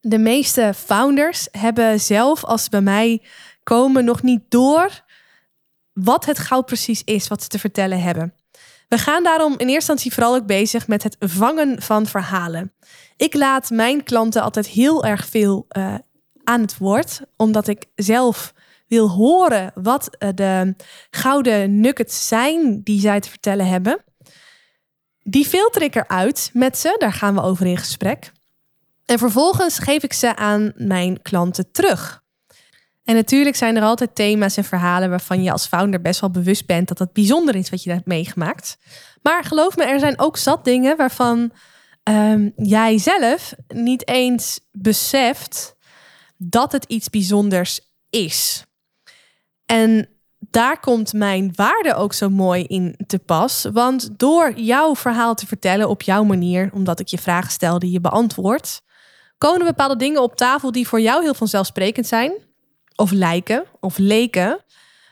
de 0.00 0.18
meeste 0.18 0.72
founders 0.76 1.48
hebben 1.50 2.00
zelf, 2.00 2.44
als 2.44 2.64
ze 2.64 2.70
bij 2.70 2.80
mij 2.80 3.22
komen, 3.62 4.04
nog 4.04 4.22
niet 4.22 4.42
door 4.48 5.04
wat 5.92 6.24
het 6.24 6.38
goud 6.38 6.66
precies 6.66 7.02
is 7.04 7.28
wat 7.28 7.42
ze 7.42 7.48
te 7.48 7.58
vertellen 7.58 8.02
hebben. 8.02 8.34
We 8.88 8.98
gaan 8.98 9.22
daarom 9.22 9.52
in 9.52 9.58
eerste 9.58 9.74
instantie 9.74 10.12
vooral 10.12 10.34
ook 10.34 10.46
bezig 10.46 10.88
met 10.88 11.02
het 11.02 11.16
vangen 11.18 11.82
van 11.82 12.06
verhalen. 12.06 12.72
Ik 13.16 13.34
laat 13.34 13.70
mijn 13.70 14.02
klanten 14.02 14.42
altijd 14.42 14.66
heel 14.66 15.04
erg 15.04 15.26
veel 15.26 15.66
uh, 15.76 15.94
aan 16.44 16.60
het 16.60 16.78
woord, 16.78 17.20
omdat 17.36 17.68
ik 17.68 17.84
zelf 17.94 18.54
wil 18.86 19.10
horen 19.10 19.72
wat 19.74 20.16
eh, 20.16 20.28
de 20.34 20.74
gouden 21.10 21.80
nuggets 21.80 22.28
zijn 22.28 22.82
die 22.82 23.00
zij 23.00 23.20
te 23.20 23.28
vertellen 23.28 23.66
hebben. 23.66 24.04
Die 25.22 25.46
filter 25.46 25.82
ik 25.82 25.94
eruit 25.94 26.50
met 26.52 26.78
ze, 26.78 26.94
daar 26.98 27.12
gaan 27.12 27.34
we 27.34 27.42
over 27.42 27.66
in 27.66 27.76
gesprek. 27.76 28.32
En 29.06 29.18
vervolgens 29.18 29.78
geef 29.78 30.02
ik 30.02 30.12
ze 30.12 30.36
aan 30.36 30.72
mijn 30.76 31.22
klanten 31.22 31.70
terug. 31.72 32.22
En 33.04 33.14
natuurlijk 33.14 33.56
zijn 33.56 33.76
er 33.76 33.82
altijd 33.82 34.14
thema's 34.14 34.56
en 34.56 34.64
verhalen 34.64 35.10
waarvan 35.10 35.42
je 35.42 35.52
als 35.52 35.66
founder 35.66 36.00
best 36.00 36.20
wel 36.20 36.30
bewust 36.30 36.66
bent 36.66 36.88
dat 36.88 36.98
het 36.98 37.12
bijzonder 37.12 37.54
is 37.54 37.70
wat 37.70 37.82
je 37.82 37.90
hebt 37.90 38.06
meegemaakt. 38.06 38.78
Maar 39.22 39.44
geloof 39.44 39.76
me, 39.76 39.84
er 39.84 40.00
zijn 40.00 40.18
ook 40.18 40.36
zat 40.36 40.64
dingen 40.64 40.96
waarvan 40.96 41.52
um, 42.08 42.52
jij 42.56 42.98
zelf 42.98 43.54
niet 43.68 44.08
eens 44.08 44.60
beseft 44.72 45.76
dat 46.42 46.72
het 46.72 46.84
iets 46.84 47.10
bijzonders 47.10 47.80
is. 48.10 48.64
En 49.66 50.08
daar 50.38 50.80
komt 50.80 51.12
mijn 51.12 51.52
waarde 51.54 51.94
ook 51.94 52.12
zo 52.12 52.28
mooi 52.30 52.64
in 52.64 52.94
te 53.06 53.18
pas. 53.18 53.66
Want 53.72 54.18
door 54.18 54.52
jouw 54.58 54.94
verhaal 54.94 55.34
te 55.34 55.46
vertellen 55.46 55.88
op 55.88 56.02
jouw 56.02 56.24
manier, 56.24 56.70
omdat 56.74 57.00
ik 57.00 57.08
je 57.08 57.18
vragen 57.18 57.50
stel 57.50 57.78
die 57.78 57.90
je 57.90 58.00
beantwoordt, 58.00 58.82
komen 59.38 59.66
bepaalde 59.66 59.96
dingen 59.96 60.22
op 60.22 60.36
tafel 60.36 60.72
die 60.72 60.88
voor 60.88 61.00
jou 61.00 61.22
heel 61.22 61.34
vanzelfsprekend 61.34 62.06
zijn. 62.06 62.32
of 62.96 63.10
lijken 63.10 63.64
of 63.80 63.98
leken. 63.98 64.64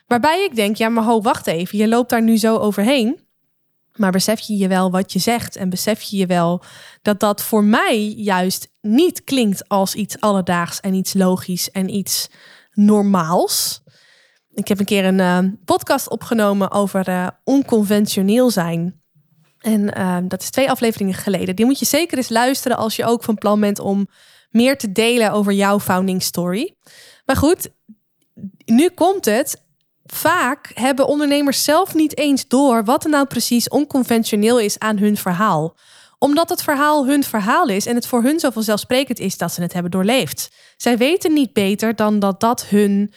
Waarbij 0.06 0.44
ik 0.44 0.54
denk, 0.54 0.76
ja, 0.76 0.88
maar 0.88 1.04
ho, 1.04 1.20
wacht 1.20 1.46
even. 1.46 1.78
Je 1.78 1.88
loopt 1.88 2.10
daar 2.10 2.22
nu 2.22 2.36
zo 2.36 2.56
overheen. 2.56 3.28
Maar 3.96 4.10
besef 4.10 4.40
je 4.40 4.56
je 4.56 4.68
wel 4.68 4.90
wat 4.90 5.12
je 5.12 5.18
zegt? 5.18 5.56
En 5.56 5.70
besef 5.70 6.02
je 6.02 6.16
je 6.16 6.26
wel 6.26 6.62
dat 7.02 7.20
dat 7.20 7.42
voor 7.42 7.64
mij 7.64 8.14
juist 8.16 8.68
niet 8.80 9.24
klinkt 9.24 9.68
als 9.68 9.94
iets 9.94 10.20
alledaags 10.20 10.80
en 10.80 10.94
iets 10.94 11.12
logisch 11.12 11.70
en 11.70 11.94
iets 11.94 12.28
normaals? 12.72 13.82
Ik 14.52 14.68
heb 14.68 14.78
een 14.78 14.84
keer 14.84 15.04
een 15.04 15.18
uh, 15.18 15.52
podcast 15.64 16.10
opgenomen 16.10 16.70
over 16.70 17.08
uh, 17.08 17.28
onconventioneel 17.44 18.50
zijn. 18.50 19.00
En 19.58 19.98
uh, 19.98 20.18
dat 20.28 20.42
is 20.42 20.50
twee 20.50 20.70
afleveringen 20.70 21.14
geleden. 21.14 21.56
Die 21.56 21.64
moet 21.64 21.78
je 21.78 21.84
zeker 21.84 22.16
eens 22.16 22.28
luisteren 22.28 22.76
als 22.76 22.96
je 22.96 23.04
ook 23.04 23.22
van 23.22 23.34
plan 23.34 23.60
bent 23.60 23.78
om 23.78 24.08
meer 24.50 24.78
te 24.78 24.92
delen 24.92 25.32
over 25.32 25.52
jouw 25.52 25.80
founding 25.80 26.22
story. 26.22 26.76
Maar 27.24 27.36
goed, 27.36 27.70
nu 28.64 28.88
komt 28.88 29.24
het. 29.24 29.68
Vaak 30.12 30.70
hebben 30.74 31.06
ondernemers 31.06 31.64
zelf 31.64 31.94
niet 31.94 32.18
eens 32.18 32.48
door 32.48 32.84
wat 32.84 33.04
er 33.04 33.10
nou 33.10 33.26
precies 33.26 33.68
onconventioneel 33.68 34.58
is 34.58 34.78
aan 34.78 34.98
hun 34.98 35.16
verhaal. 35.16 35.76
Omdat 36.18 36.48
het 36.48 36.62
verhaal 36.62 37.06
hun 37.06 37.24
verhaal 37.24 37.68
is 37.68 37.86
en 37.86 37.94
het 37.94 38.06
voor 38.06 38.22
hun 38.22 38.40
zo 38.40 38.50
vanzelfsprekend 38.50 39.18
is 39.18 39.38
dat 39.38 39.52
ze 39.52 39.62
het 39.62 39.72
hebben 39.72 39.90
doorleefd. 39.90 40.50
Zij 40.76 40.96
weten 40.96 41.32
niet 41.32 41.52
beter 41.52 41.96
dan 41.96 42.18
dat 42.18 42.40
dat 42.40 42.66
hun 42.66 43.12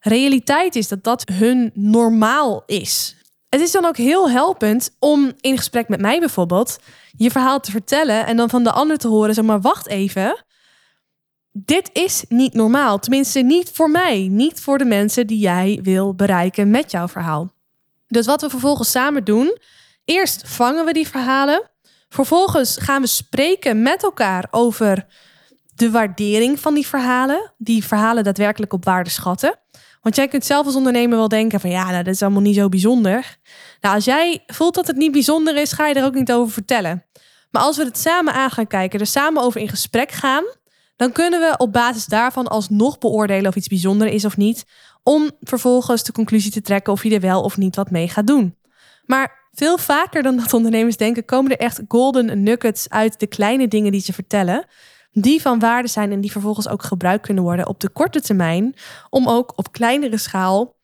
realiteit 0.00 0.76
is, 0.76 0.88
dat 0.88 1.04
dat 1.04 1.28
hun 1.32 1.70
normaal 1.74 2.62
is. 2.66 3.16
Het 3.48 3.60
is 3.60 3.72
dan 3.72 3.84
ook 3.84 3.96
heel 3.96 4.30
helpend 4.30 4.90
om 4.98 5.32
in 5.40 5.56
gesprek 5.56 5.88
met 5.88 6.00
mij 6.00 6.18
bijvoorbeeld 6.18 6.78
je 7.16 7.30
verhaal 7.30 7.60
te 7.60 7.70
vertellen 7.70 8.26
en 8.26 8.36
dan 8.36 8.50
van 8.50 8.64
de 8.64 8.72
ander 8.72 8.98
te 8.98 9.08
horen, 9.08 9.34
zeg 9.34 9.44
maar, 9.44 9.60
wacht 9.60 9.86
even. 9.86 10.44
Dit 11.52 11.90
is 11.92 12.24
niet 12.28 12.54
normaal. 12.54 12.98
Tenminste, 12.98 13.40
niet 13.40 13.70
voor 13.70 13.90
mij. 13.90 14.28
Niet 14.30 14.60
voor 14.60 14.78
de 14.78 14.84
mensen 14.84 15.26
die 15.26 15.38
jij 15.38 15.80
wil 15.82 16.14
bereiken 16.14 16.70
met 16.70 16.90
jouw 16.90 17.08
verhaal. 17.08 17.50
Dus 18.06 18.26
wat 18.26 18.40
we 18.40 18.50
vervolgens 18.50 18.90
samen 18.90 19.24
doen. 19.24 19.58
Eerst 20.04 20.48
vangen 20.48 20.84
we 20.84 20.92
die 20.92 21.08
verhalen. 21.08 21.70
Vervolgens 22.08 22.76
gaan 22.76 23.00
we 23.00 23.06
spreken 23.06 23.82
met 23.82 24.02
elkaar 24.02 24.46
over 24.50 25.06
de 25.74 25.90
waardering 25.90 26.60
van 26.60 26.74
die 26.74 26.86
verhalen. 26.86 27.52
Die 27.58 27.84
verhalen 27.84 28.24
daadwerkelijk 28.24 28.72
op 28.72 28.84
waarde 28.84 29.10
schatten. 29.10 29.58
Want 30.02 30.16
jij 30.16 30.28
kunt 30.28 30.44
zelf 30.44 30.66
als 30.66 30.74
ondernemer 30.74 31.18
wel 31.18 31.28
denken 31.28 31.60
van 31.60 31.70
ja, 31.70 31.90
nou, 31.90 32.02
dat 32.02 32.14
is 32.14 32.22
allemaal 32.22 32.40
niet 32.40 32.54
zo 32.54 32.68
bijzonder. 32.68 33.38
Nou, 33.80 33.94
als 33.94 34.04
jij 34.04 34.42
voelt 34.46 34.74
dat 34.74 34.86
het 34.86 34.96
niet 34.96 35.12
bijzonder 35.12 35.56
is, 35.56 35.72
ga 35.72 35.86
je 35.86 35.94
er 35.94 36.04
ook 36.04 36.14
niet 36.14 36.32
over 36.32 36.52
vertellen. 36.52 37.04
Maar 37.50 37.62
als 37.62 37.76
we 37.76 37.84
het 37.84 37.98
samen 37.98 38.32
aan 38.32 38.50
gaan 38.50 38.66
kijken, 38.66 39.00
er 39.00 39.06
samen 39.06 39.42
over 39.42 39.60
in 39.60 39.68
gesprek 39.68 40.10
gaan, 40.10 40.44
dan 40.98 41.12
kunnen 41.12 41.40
we 41.40 41.54
op 41.56 41.72
basis 41.72 42.06
daarvan 42.06 42.48
alsnog 42.48 42.98
beoordelen 42.98 43.50
of 43.50 43.56
iets 43.56 43.68
bijzonder 43.68 44.06
is 44.06 44.24
of 44.24 44.36
niet, 44.36 44.64
om 45.02 45.30
vervolgens 45.40 46.02
de 46.02 46.12
conclusie 46.12 46.50
te 46.50 46.60
trekken 46.60 46.92
of 46.92 47.02
je 47.02 47.14
er 47.14 47.20
wel 47.20 47.42
of 47.42 47.56
niet 47.56 47.76
wat 47.76 47.90
mee 47.90 48.08
gaat 48.08 48.26
doen. 48.26 48.56
Maar 49.04 49.48
veel 49.52 49.78
vaker 49.78 50.22
dan 50.22 50.36
dat 50.36 50.54
ondernemers 50.54 50.96
denken, 50.96 51.24
komen 51.24 51.50
er 51.50 51.58
echt 51.58 51.80
golden 51.88 52.42
nuggets 52.42 52.88
uit 52.88 53.20
de 53.20 53.26
kleine 53.26 53.68
dingen 53.68 53.92
die 53.92 54.00
ze 54.00 54.12
vertellen 54.12 54.66
die 55.12 55.40
van 55.40 55.58
waarde 55.58 55.88
zijn 55.88 56.12
en 56.12 56.20
die 56.20 56.32
vervolgens 56.32 56.68
ook 56.68 56.82
gebruikt 56.82 57.26
kunnen 57.26 57.44
worden 57.44 57.68
op 57.68 57.80
de 57.80 57.88
korte 57.88 58.20
termijn, 58.20 58.74
om 59.10 59.28
ook 59.28 59.52
op 59.56 59.72
kleinere 59.72 60.18
schaal 60.18 60.76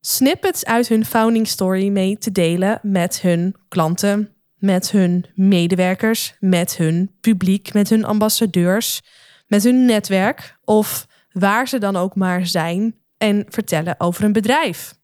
snippets 0.00 0.64
uit 0.64 0.88
hun 0.88 1.04
founding 1.04 1.48
story 1.48 1.88
mee 1.88 2.18
te 2.18 2.32
delen 2.32 2.78
met 2.82 3.20
hun 3.20 3.56
klanten, 3.68 4.34
met 4.58 4.90
hun 4.90 5.24
medewerkers, 5.34 6.34
met 6.40 6.76
hun 6.76 7.10
publiek, 7.20 7.72
met 7.72 7.88
hun 7.88 8.04
ambassadeurs, 8.04 9.02
met 9.46 9.62
hun 9.62 9.84
netwerk 9.84 10.56
of 10.64 11.06
waar 11.32 11.68
ze 11.68 11.78
dan 11.78 11.96
ook 11.96 12.14
maar 12.14 12.46
zijn 12.46 12.96
en 13.18 13.46
vertellen 13.48 13.94
over 14.00 14.24
een 14.24 14.32
bedrijf. 14.32 14.94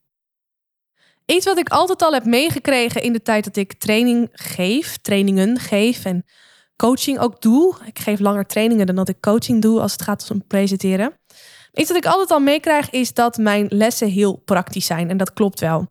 Iets 1.25 1.45
wat 1.45 1.57
ik 1.57 1.69
altijd 1.69 2.01
al 2.01 2.13
heb 2.13 2.25
meegekregen 2.25 3.01
in 3.01 3.13
de 3.13 3.21
tijd 3.21 3.43
dat 3.43 3.55
ik 3.55 3.73
training 3.73 4.29
geef, 4.31 4.97
trainingen 4.97 5.59
geef 5.59 6.05
en 6.05 6.25
coaching 6.75 7.19
ook 7.19 7.41
doe. 7.41 7.75
Ik 7.85 7.99
geef 7.99 8.19
langer 8.19 8.45
trainingen 8.45 8.85
dan 8.85 8.95
dat 8.95 9.09
ik 9.09 9.21
coaching 9.21 9.61
doe 9.61 9.81
als 9.81 9.91
het 9.91 10.01
gaat 10.01 10.31
om 10.31 10.47
presenteren. 10.47 11.13
Iets 11.73 11.87
wat 11.87 11.97
ik 11.97 12.05
altijd 12.05 12.31
al 12.31 12.39
meekrijg 12.39 12.89
is 12.89 13.13
dat 13.13 13.37
mijn 13.37 13.65
lessen 13.69 14.07
heel 14.07 14.35
praktisch 14.35 14.85
zijn. 14.85 15.09
En 15.09 15.17
dat 15.17 15.33
klopt 15.33 15.59
wel. 15.59 15.87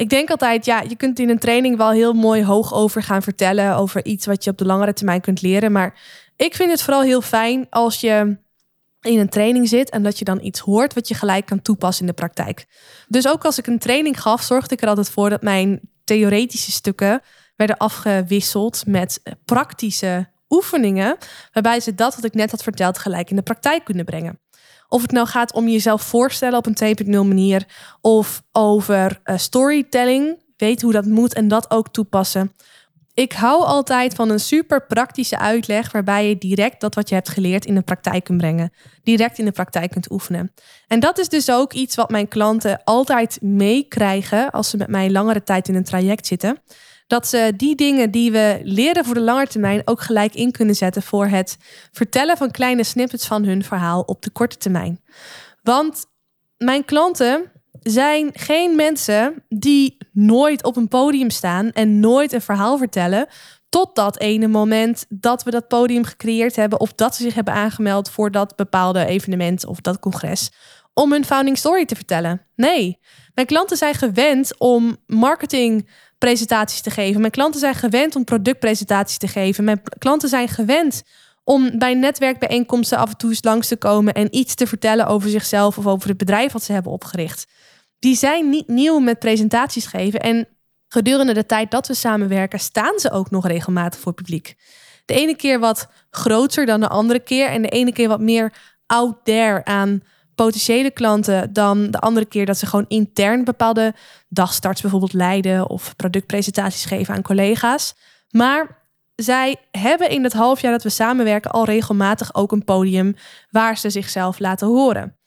Ik 0.00 0.08
denk 0.08 0.30
altijd, 0.30 0.64
ja, 0.64 0.80
je 0.80 0.96
kunt 0.96 1.18
in 1.18 1.28
een 1.28 1.38
training 1.38 1.76
wel 1.76 1.90
heel 1.90 2.12
mooi 2.12 2.44
hoog 2.44 2.74
over 2.74 3.02
gaan 3.02 3.22
vertellen. 3.22 3.76
Over 3.76 4.04
iets 4.04 4.26
wat 4.26 4.44
je 4.44 4.50
op 4.50 4.58
de 4.58 4.64
langere 4.64 4.92
termijn 4.92 5.20
kunt 5.20 5.42
leren. 5.42 5.72
Maar 5.72 5.94
ik 6.36 6.54
vind 6.54 6.70
het 6.70 6.82
vooral 6.82 7.02
heel 7.02 7.20
fijn 7.20 7.66
als 7.70 8.00
je 8.00 8.36
in 9.00 9.18
een 9.18 9.28
training 9.28 9.68
zit 9.68 9.90
en 9.90 10.02
dat 10.02 10.18
je 10.18 10.24
dan 10.24 10.44
iets 10.44 10.60
hoort 10.60 10.94
wat 10.94 11.08
je 11.08 11.14
gelijk 11.14 11.46
kan 11.46 11.62
toepassen 11.62 12.06
in 12.06 12.10
de 12.10 12.16
praktijk. 12.16 12.66
Dus 13.08 13.28
ook 13.28 13.44
als 13.44 13.58
ik 13.58 13.66
een 13.66 13.78
training 13.78 14.20
gaf, 14.20 14.42
zorgde 14.42 14.74
ik 14.74 14.82
er 14.82 14.88
altijd 14.88 15.10
voor 15.10 15.30
dat 15.30 15.42
mijn 15.42 15.80
theoretische 16.04 16.70
stukken 16.70 17.20
werden 17.56 17.76
afgewisseld 17.76 18.86
met 18.86 19.22
praktische 19.44 20.28
oefeningen, 20.48 21.16
waarbij 21.52 21.80
ze 21.80 21.94
dat 21.94 22.14
wat 22.14 22.24
ik 22.24 22.34
net 22.34 22.50
had 22.50 22.62
verteld 22.62 22.98
gelijk 22.98 23.30
in 23.30 23.36
de 23.36 23.42
praktijk 23.42 23.84
kunnen 23.84 24.04
brengen. 24.04 24.40
Of 24.92 25.02
het 25.02 25.12
nou 25.12 25.26
gaat 25.26 25.52
om 25.52 25.68
jezelf 25.68 26.02
voorstellen 26.02 26.58
op 26.58 26.66
een 26.66 26.96
2.0 27.04 27.10
manier, 27.10 27.66
of 28.00 28.42
over 28.52 29.20
uh, 29.24 29.36
storytelling, 29.36 30.42
weet 30.56 30.82
hoe 30.82 30.92
dat 30.92 31.04
moet 31.04 31.34
en 31.34 31.48
dat 31.48 31.70
ook 31.70 31.88
toepassen. 31.88 32.52
Ik 33.14 33.32
hou 33.32 33.64
altijd 33.64 34.14
van 34.14 34.30
een 34.30 34.40
super 34.40 34.86
praktische 34.86 35.38
uitleg 35.38 35.92
waarbij 35.92 36.28
je 36.28 36.38
direct 36.38 36.80
dat 36.80 36.94
wat 36.94 37.08
je 37.08 37.14
hebt 37.14 37.28
geleerd 37.28 37.64
in 37.64 37.74
de 37.74 37.82
praktijk 37.82 38.24
kunt 38.24 38.38
brengen. 38.38 38.72
Direct 39.02 39.38
in 39.38 39.44
de 39.44 39.52
praktijk 39.52 39.90
kunt 39.90 40.10
oefenen. 40.10 40.52
En 40.86 41.00
dat 41.00 41.18
is 41.18 41.28
dus 41.28 41.50
ook 41.50 41.72
iets 41.72 41.94
wat 41.94 42.10
mijn 42.10 42.28
klanten 42.28 42.80
altijd 42.84 43.38
meekrijgen 43.42 44.50
als 44.50 44.70
ze 44.70 44.76
met 44.76 44.88
mij 44.88 45.10
langere 45.10 45.42
tijd 45.42 45.68
in 45.68 45.74
een 45.74 45.84
traject 45.84 46.26
zitten 46.26 46.58
dat 47.10 47.26
ze 47.26 47.52
die 47.56 47.74
dingen 47.74 48.10
die 48.10 48.32
we 48.32 48.60
leren 48.62 49.04
voor 49.04 49.14
de 49.14 49.20
lange 49.20 49.46
termijn 49.46 49.82
ook 49.84 50.00
gelijk 50.00 50.34
in 50.34 50.50
kunnen 50.50 50.74
zetten 50.74 51.02
voor 51.02 51.26
het 51.26 51.56
vertellen 51.92 52.36
van 52.36 52.50
kleine 52.50 52.84
snippets 52.84 53.26
van 53.26 53.44
hun 53.44 53.64
verhaal 53.64 54.00
op 54.00 54.22
de 54.22 54.30
korte 54.30 54.56
termijn. 54.56 55.00
Want 55.62 56.06
mijn 56.56 56.84
klanten 56.84 57.52
zijn 57.82 58.30
geen 58.32 58.76
mensen 58.76 59.44
die 59.48 59.96
nooit 60.12 60.64
op 60.64 60.76
een 60.76 60.88
podium 60.88 61.30
staan 61.30 61.72
en 61.72 62.00
nooit 62.00 62.32
een 62.32 62.40
verhaal 62.40 62.78
vertellen. 62.78 63.26
Tot 63.68 63.94
dat 63.94 64.18
ene 64.18 64.46
moment 64.46 65.06
dat 65.08 65.42
we 65.42 65.50
dat 65.50 65.68
podium 65.68 66.04
gecreëerd 66.04 66.56
hebben. 66.56 66.80
Of 66.80 66.92
dat 66.92 67.14
ze 67.14 67.22
zich 67.22 67.34
hebben 67.34 67.54
aangemeld 67.54 68.10
voor 68.10 68.30
dat 68.30 68.56
bepaalde 68.56 69.06
evenement 69.06 69.66
of 69.66 69.80
dat 69.80 69.98
congres. 69.98 70.50
Om 71.00 71.12
hun 71.12 71.24
founding 71.24 71.58
story 71.58 71.84
te 71.84 71.94
vertellen. 71.94 72.42
Nee, 72.56 72.98
mijn 73.34 73.46
klanten 73.46 73.76
zijn 73.76 73.94
gewend 73.94 74.58
om 74.58 74.96
marketing 75.06 75.88
presentaties 76.18 76.80
te 76.80 76.90
geven. 76.90 77.20
Mijn 77.20 77.32
klanten 77.32 77.60
zijn 77.60 77.74
gewend 77.74 78.16
om 78.16 78.24
productpresentaties 78.24 79.18
te 79.18 79.28
geven. 79.28 79.64
Mijn 79.64 79.82
klanten 79.98 80.28
zijn 80.28 80.48
gewend 80.48 81.02
om 81.44 81.78
bij 81.78 81.94
netwerkbijeenkomsten 81.94 82.98
af 82.98 83.10
en 83.10 83.16
toe 83.16 83.30
eens 83.30 83.44
langs 83.44 83.68
te 83.68 83.76
komen 83.76 84.14
en 84.14 84.36
iets 84.36 84.54
te 84.54 84.66
vertellen 84.66 85.06
over 85.06 85.30
zichzelf 85.30 85.78
of 85.78 85.86
over 85.86 86.08
het 86.08 86.18
bedrijf 86.18 86.52
wat 86.52 86.62
ze 86.62 86.72
hebben 86.72 86.92
opgericht. 86.92 87.46
Die 87.98 88.16
zijn 88.16 88.48
niet 88.48 88.68
nieuw 88.68 88.98
met 88.98 89.18
presentaties 89.18 89.86
geven 89.86 90.20
en 90.20 90.48
gedurende 90.88 91.34
de 91.34 91.46
tijd 91.46 91.70
dat 91.70 91.86
we 91.86 91.94
samenwerken 91.94 92.58
staan 92.58 92.98
ze 92.98 93.10
ook 93.10 93.30
nog 93.30 93.46
regelmatig 93.46 94.00
voor 94.00 94.12
publiek. 94.12 94.54
De 95.04 95.14
ene 95.14 95.36
keer 95.36 95.58
wat 95.58 95.88
groter 96.10 96.66
dan 96.66 96.80
de 96.80 96.88
andere 96.88 97.20
keer 97.20 97.48
en 97.48 97.62
de 97.62 97.68
ene 97.68 97.92
keer 97.92 98.08
wat 98.08 98.20
meer 98.20 98.52
out 98.86 99.24
there 99.24 99.64
aan 99.64 100.02
potentiële 100.44 100.90
klanten 100.90 101.52
dan 101.52 101.90
de 101.90 101.98
andere 101.98 102.26
keer 102.26 102.46
dat 102.46 102.58
ze 102.58 102.66
gewoon 102.66 102.84
intern 102.88 103.44
bepaalde 103.44 103.94
dagstarts 104.28 104.80
bijvoorbeeld 104.80 105.12
leiden 105.12 105.68
of 105.68 105.96
productpresentaties 105.96 106.84
geven 106.84 107.14
aan 107.14 107.22
collega's. 107.22 107.94
Maar 108.30 108.88
zij 109.14 109.56
hebben 109.70 110.10
in 110.10 110.24
het 110.24 110.32
half 110.32 110.60
jaar 110.60 110.72
dat 110.72 110.82
we 110.82 110.88
samenwerken 110.88 111.50
al 111.50 111.64
regelmatig 111.64 112.34
ook 112.34 112.52
een 112.52 112.64
podium 112.64 113.14
waar 113.50 113.78
ze 113.78 113.90
zichzelf 113.90 114.38
laten 114.38 114.66
horen. 114.66 115.18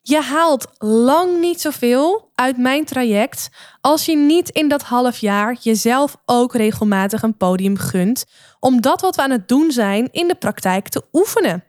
Je 0.00 0.20
haalt 0.20 0.66
lang 0.78 1.40
niet 1.40 1.60
zoveel 1.60 2.30
uit 2.34 2.56
mijn 2.56 2.84
traject 2.84 3.48
als 3.80 4.04
je 4.04 4.16
niet 4.16 4.48
in 4.48 4.68
dat 4.68 4.82
half 4.82 5.18
jaar 5.18 5.56
jezelf 5.60 6.16
ook 6.24 6.54
regelmatig 6.54 7.22
een 7.22 7.36
podium 7.36 7.76
gunt 7.76 8.24
om 8.60 8.80
dat 8.80 9.00
wat 9.00 9.16
we 9.16 9.22
aan 9.22 9.30
het 9.30 9.48
doen 9.48 9.70
zijn 9.70 10.08
in 10.12 10.28
de 10.28 10.34
praktijk 10.34 10.88
te 10.88 11.02
oefenen. 11.12 11.67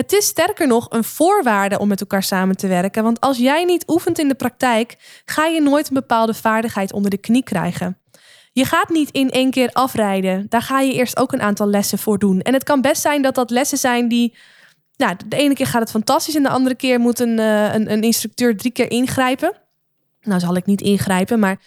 Het 0.00 0.12
is 0.12 0.26
sterker 0.26 0.66
nog 0.66 0.86
een 0.90 1.04
voorwaarde 1.04 1.78
om 1.78 1.88
met 1.88 2.00
elkaar 2.00 2.22
samen 2.22 2.56
te 2.56 2.66
werken. 2.66 3.02
Want 3.02 3.20
als 3.20 3.38
jij 3.38 3.64
niet 3.64 3.84
oefent 3.86 4.18
in 4.18 4.28
de 4.28 4.34
praktijk, 4.34 4.96
ga 5.24 5.46
je 5.46 5.60
nooit 5.60 5.88
een 5.88 5.94
bepaalde 5.94 6.34
vaardigheid 6.34 6.92
onder 6.92 7.10
de 7.10 7.16
knie 7.16 7.42
krijgen. 7.42 7.98
Je 8.52 8.64
gaat 8.64 8.88
niet 8.88 9.10
in 9.10 9.30
één 9.30 9.50
keer 9.50 9.70
afrijden. 9.72 10.46
Daar 10.48 10.62
ga 10.62 10.80
je 10.80 10.92
eerst 10.92 11.16
ook 11.16 11.32
een 11.32 11.42
aantal 11.42 11.66
lessen 11.66 11.98
voor 11.98 12.18
doen. 12.18 12.40
En 12.40 12.52
het 12.52 12.64
kan 12.64 12.80
best 12.80 13.02
zijn 13.02 13.22
dat 13.22 13.34
dat 13.34 13.50
lessen 13.50 13.78
zijn 13.78 14.08
die. 14.08 14.36
Nou, 14.96 15.16
de 15.26 15.36
ene 15.36 15.54
keer 15.54 15.66
gaat 15.66 15.80
het 15.80 15.90
fantastisch 15.90 16.34
en 16.34 16.42
de 16.42 16.48
andere 16.48 16.74
keer 16.74 17.00
moet 17.00 17.18
een, 17.18 17.38
uh, 17.38 17.74
een, 17.74 18.02
instructeur 18.02 18.56
drie 18.56 18.72
keer 18.72 18.90
ingrijpen. 18.90 19.52
Nou, 20.22 20.40
zal 20.40 20.56
ik 20.56 20.66
niet 20.66 20.80
ingrijpen, 20.80 21.38
maar 21.38 21.60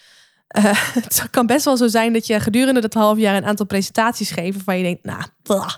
uh, 0.58 0.64
het 1.04 1.28
kan 1.32 1.46
best 1.46 1.66
wel 1.66 1.78
zo 1.78 1.88
zijn 1.88 2.14
dat 2.14 2.28
je 2.28 2.40
gedurende 2.40 2.82
dat 2.82 2.94
half 2.94 3.18
jaar 3.18 3.36
een 3.36 3.46
aantal 3.46 3.66
presentaties 3.66 4.32
geeft 4.32 4.56
waarvan 4.56 4.78
je 4.78 4.84
denkt, 4.84 5.04
nou, 5.04 5.24
blah, 5.44 5.74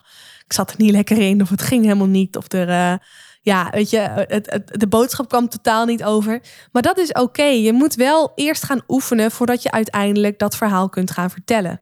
ik 0.45 0.53
zat 0.53 0.71
er 0.71 0.75
niet 0.77 0.91
lekker 0.91 1.17
in 1.17 1.41
of 1.41 1.49
het 1.49 1.61
ging 1.61 1.83
helemaal 1.83 2.07
niet. 2.07 2.37
Of 2.37 2.51
er, 2.51 2.69
uh, 2.69 2.97
ja, 3.41 3.69
weet 3.71 3.89
je, 3.89 4.25
het, 4.27 4.61
de 4.65 4.87
boodschap 4.87 5.29
kwam 5.29 5.49
totaal 5.49 5.85
niet 5.85 6.03
over. 6.03 6.41
Maar 6.71 6.81
dat 6.81 6.97
is 6.97 7.11
oké. 7.11 7.43
Je 7.43 7.73
moet 7.73 7.95
wel 7.95 8.31
eerst 8.35 8.63
gaan 8.63 8.83
oefenen 8.87 9.31
voordat 9.31 9.63
je 9.63 9.71
uiteindelijk 9.71 10.39
dat 10.39 10.57
verhaal 10.57 10.89
kunt 10.89 11.11
gaan 11.11 11.29
vertellen. 11.29 11.81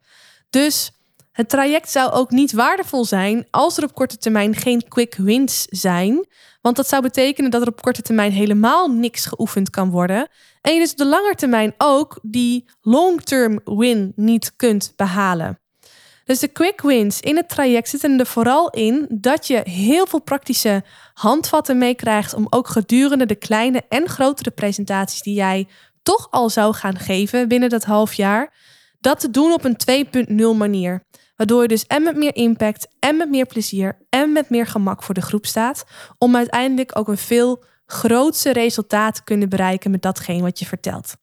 Dus 0.49 0.91
het 1.31 1.49
traject 1.49 1.89
zou 1.89 2.11
ook 2.11 2.31
niet 2.31 2.51
waardevol 2.51 3.05
zijn 3.05 3.47
als 3.49 3.77
er 3.77 3.83
op 3.83 3.93
korte 3.93 4.17
termijn 4.17 4.55
geen 4.55 4.87
quick 4.87 5.15
wins 5.15 5.65
zijn. 5.69 6.27
Want 6.61 6.75
dat 6.75 6.87
zou 6.87 7.01
betekenen 7.01 7.51
dat 7.51 7.61
er 7.61 7.67
op 7.67 7.81
korte 7.81 8.01
termijn 8.01 8.31
helemaal 8.31 8.87
niks 8.87 9.25
geoefend 9.25 9.69
kan 9.69 9.89
worden. 9.89 10.27
En 10.61 10.73
je 10.73 10.79
dus 10.79 10.91
op 10.91 10.97
de 10.97 11.05
lange 11.05 11.35
termijn 11.35 11.73
ook 11.77 12.19
die 12.21 12.69
long-term 12.81 13.59
win 13.63 14.13
niet 14.15 14.55
kunt 14.55 14.93
behalen. 14.95 15.62
Dus 16.25 16.39
de 16.39 16.47
quick 16.47 16.81
wins 16.81 17.19
in 17.19 17.35
het 17.35 17.49
traject 17.49 17.89
zitten 17.89 18.19
er 18.19 18.25
vooral 18.25 18.69
in 18.69 19.05
dat 19.09 19.47
je 19.47 19.61
heel 19.63 20.05
veel 20.07 20.21
praktische 20.21 20.83
handvatten 21.13 21.77
meekrijgt 21.77 22.33
om 22.33 22.47
ook 22.49 22.67
gedurende 22.67 23.25
de 23.25 23.35
kleine 23.35 23.83
en 23.89 24.09
grotere 24.09 24.51
presentaties 24.51 25.21
die 25.21 25.33
jij 25.33 25.67
toch 26.03 26.27
al 26.31 26.49
zou 26.49 26.73
gaan 26.73 26.97
geven 26.97 27.47
binnen 27.47 27.69
dat 27.69 27.83
half 27.83 28.13
jaar, 28.13 28.53
dat 28.99 29.19
te 29.19 29.29
doen 29.29 29.53
op 29.53 29.63
een 29.63 29.77
2.0 30.53 30.57
manier. 30.57 31.03
Waardoor 31.35 31.61
je 31.61 31.67
dus 31.67 31.87
en 31.87 32.03
met 32.03 32.15
meer 32.15 32.35
impact 32.35 32.87
en 32.99 33.17
met 33.17 33.29
meer 33.29 33.45
plezier 33.45 33.97
en 34.09 34.31
met 34.31 34.49
meer 34.49 34.67
gemak 34.67 35.03
voor 35.03 35.13
de 35.13 35.21
groep 35.21 35.45
staat. 35.45 35.85
Om 36.17 36.35
uiteindelijk 36.35 36.97
ook 36.97 37.07
een 37.07 37.17
veel 37.17 37.63
grootste 37.85 38.53
resultaat 38.53 39.15
te 39.15 39.23
kunnen 39.23 39.49
bereiken 39.49 39.91
met 39.91 40.01
datgene 40.01 40.41
wat 40.41 40.59
je 40.59 40.65
vertelt. 40.65 41.15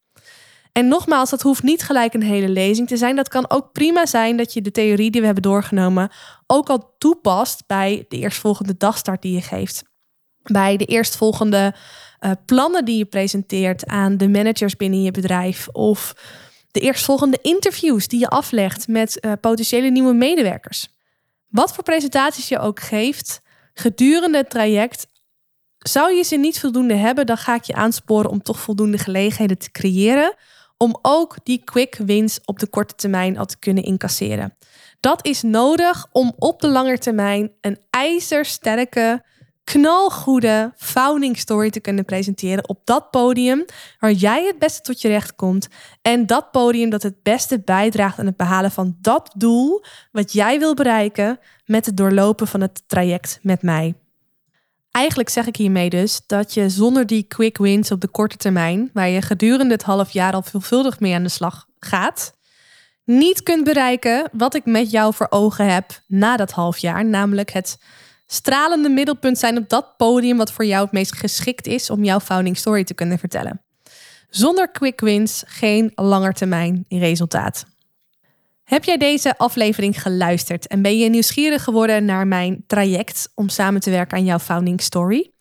En 0.73 0.89
nogmaals, 0.89 1.31
dat 1.31 1.43
hoeft 1.43 1.63
niet 1.63 1.83
gelijk 1.83 2.15
een 2.15 2.23
hele 2.23 2.49
lezing 2.49 2.89
te 2.89 2.97
zijn. 2.97 3.17
Dat 3.17 3.29
kan 3.29 3.51
ook 3.51 3.73
prima 3.73 4.07
zijn 4.07 4.37
dat 4.37 4.53
je 4.53 4.63
de 4.63 4.71
theorie 4.71 5.11
die 5.11 5.21
we 5.21 5.27
hebben 5.27 5.43
doorgenomen 5.43 6.11
ook 6.47 6.69
al 6.69 6.95
toepast 6.99 7.67
bij 7.67 8.05
de 8.09 8.17
eerstvolgende 8.17 8.77
dagstart 8.77 9.23
die 9.23 9.33
je 9.33 9.43
geeft. 9.43 9.83
Bij 10.43 10.77
de 10.77 10.85
eerstvolgende 10.85 11.75
uh, 12.21 12.31
plannen 12.47 12.85
die 12.85 12.99
je 12.99 13.05
presenteert 13.05 13.87
aan 13.87 14.17
de 14.17 14.29
managers 14.29 14.77
binnen 14.77 15.03
je 15.03 15.11
bedrijf. 15.11 15.69
Of 15.69 16.15
de 16.71 16.81
eerstvolgende 16.81 17.39
interviews 17.43 18.09
die 18.09 18.21
je 18.21 18.29
aflegt 18.29 18.89
met 18.89 19.19
uh, 19.21 19.33
potentiële 19.41 19.91
nieuwe 19.91 20.15
medewerkers. 20.15 20.89
Wat 21.49 21.75
voor 21.75 21.85
presentaties 21.85 22.49
je 22.49 22.59
ook 22.59 22.81
geeft, 22.81 23.41
gedurende 23.75 24.39
het 24.39 24.51
traject, 24.51 25.07
zou 25.79 26.13
je 26.13 26.23
ze 26.23 26.37
niet 26.37 26.61
voldoende 26.61 26.95
hebben, 26.95 27.27
dan 27.27 27.37
ga 27.37 27.55
ik 27.55 27.65
je 27.65 27.75
aansporen 27.75 28.31
om 28.31 28.43
toch 28.43 28.61
voldoende 28.61 28.99
gelegenheden 28.99 29.59
te 29.59 29.71
creëren 29.71 30.35
om 30.83 30.99
ook 31.03 31.37
die 31.43 31.65
quick 31.65 31.97
wins 31.97 32.41
op 32.45 32.59
de 32.59 32.67
korte 32.67 32.95
termijn 32.95 33.39
al 33.39 33.47
te 33.47 33.59
kunnen 33.59 33.85
incasseren. 33.85 34.57
Dat 35.01 35.27
is 35.27 35.43
nodig 35.43 36.07
om 36.13 36.33
op 36.39 36.61
de 36.61 36.69
lange 36.69 36.99
termijn 36.99 37.53
een 37.61 37.79
ijzersterke, 37.91 39.25
knalgoede 39.65 40.73
founding 40.77 41.39
story 41.39 41.71
te 41.71 41.81
kunnen 41.81 42.05
presenteren 42.05 42.69
op 42.69 42.81
dat 42.85 43.11
podium 43.11 43.65
waar 43.99 44.13
jij 44.13 44.45
het 44.45 44.59
beste 44.59 44.81
tot 44.81 45.01
je 45.01 45.09
recht 45.09 45.35
komt 45.35 45.69
en 46.03 46.27
dat 46.27 46.51
podium 46.51 46.91
dat 46.91 47.03
het 47.03 47.23
beste 47.23 47.61
bijdraagt 47.61 48.19
aan 48.19 48.27
het 48.27 48.37
behalen 48.37 48.71
van 48.71 48.97
dat 49.01 49.33
doel 49.37 49.85
wat 50.13 50.33
jij 50.33 50.59
wil 50.59 50.75
bereiken 50.75 51.39
met 51.65 51.87
het 51.87 51.97
doorlopen 51.97 52.47
van 52.47 52.61
het 52.61 52.83
traject 52.87 53.39
met 53.43 53.63
mij. 53.63 53.95
Eigenlijk 54.91 55.29
zeg 55.29 55.47
ik 55.47 55.57
hiermee 55.57 55.91
dus 55.91 56.21
dat 56.27 56.55
je 56.55 56.69
zonder 56.69 57.07
die 57.07 57.23
quick 57.23 57.59
wins 57.59 57.91
op 57.91 58.01
de 58.01 58.09
korte 58.09 58.37
termijn, 58.37 58.91
waar 58.93 59.09
je 59.09 59.23
gedurende 59.23 59.75
het 59.75 59.83
half 59.83 60.11
jaar 60.11 60.33
al 60.33 60.43
veelvuldig 60.43 61.01
mee 61.01 61.15
aan 61.15 61.23
de 61.23 61.29
slag 61.29 61.67
gaat, 61.79 62.35
niet 63.05 63.43
kunt 63.43 63.65
bereiken 63.65 64.29
wat 64.33 64.55
ik 64.55 64.65
met 64.65 64.91
jou 64.91 65.15
voor 65.15 65.27
ogen 65.31 65.73
heb 65.73 66.03
na 66.07 66.37
dat 66.37 66.51
half 66.51 66.79
jaar, 66.79 67.05
namelijk 67.05 67.51
het 67.51 67.79
stralende 68.27 68.89
middelpunt 68.89 69.39
zijn 69.39 69.59
op 69.59 69.69
dat 69.69 69.97
podium 69.97 70.37
wat 70.37 70.53
voor 70.53 70.65
jou 70.65 70.83
het 70.83 70.93
meest 70.93 71.15
geschikt 71.15 71.67
is 71.67 71.91
om 71.91 72.05
jouw 72.05 72.21
founding 72.21 72.57
story 72.57 72.85
te 72.85 72.95
kunnen 72.95 73.19
vertellen. 73.19 73.63
Zonder 74.29 74.71
quick 74.71 75.01
wins 75.01 75.43
geen 75.47 75.93
langetermijn 75.95 76.85
resultaat. 76.89 77.65
Heb 78.71 78.85
jij 78.85 78.97
deze 78.97 79.39
aflevering 79.39 80.03
geluisterd 80.03 80.67
en 80.67 80.83
ben 80.83 80.99
je 80.99 81.09
nieuwsgierig 81.09 81.65
geworden 81.65 82.05
naar 82.05 82.27
mijn 82.27 82.65
traject 82.67 83.33
om 83.35 83.49
samen 83.49 83.81
te 83.81 83.91
werken 83.91 84.17
aan 84.17 84.25
jouw 84.25 84.39
founding 84.39 84.81
story? 84.81 85.33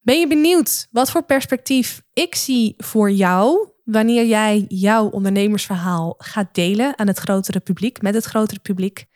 Ben 0.00 0.18
je 0.18 0.26
benieuwd 0.26 0.86
wat 0.90 1.10
voor 1.10 1.22
perspectief 1.24 2.02
ik 2.12 2.34
zie 2.34 2.74
voor 2.76 3.10
jou 3.10 3.68
wanneer 3.84 4.26
jij 4.26 4.64
jouw 4.68 5.08
ondernemersverhaal 5.08 6.14
gaat 6.18 6.54
delen 6.54 6.98
aan 6.98 7.06
het 7.06 7.18
grotere 7.18 7.60
publiek, 7.60 8.02
met 8.02 8.14
het 8.14 8.24
grotere 8.24 8.60
publiek? 8.60 9.06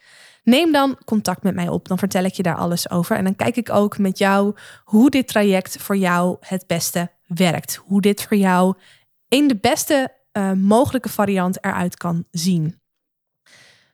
Neem 0.43 0.73
dan 0.73 0.99
contact 1.05 1.43
met 1.43 1.55
mij 1.55 1.69
op, 1.69 1.89
dan 1.89 1.99
vertel 1.99 2.25
ik 2.25 2.35
je 2.35 2.43
daar 2.43 2.57
alles 2.57 2.91
over. 2.91 3.17
En 3.17 3.25
dan 3.25 3.37
kijk 3.37 3.57
ik 3.57 3.71
ook 3.71 3.99
met 3.99 4.19
jou 4.19 4.55
hoe 4.85 5.11
dit 5.11 5.29
traject 5.29 5.77
voor 5.79 5.97
jou 5.97 6.37
het 6.41 6.67
beste 6.67 7.11
werkt. 7.27 7.77
Hoe 7.77 8.01
dit 8.01 8.23
voor 8.23 8.37
jou 8.37 8.75
in 9.29 9.49
de 9.49 9.57
beste 9.57 10.15
uh, 10.33 10.53
mogelijke 10.53 11.09
variant 11.09 11.65
eruit 11.65 11.97
kan 11.97 12.25
zien. 12.31 12.80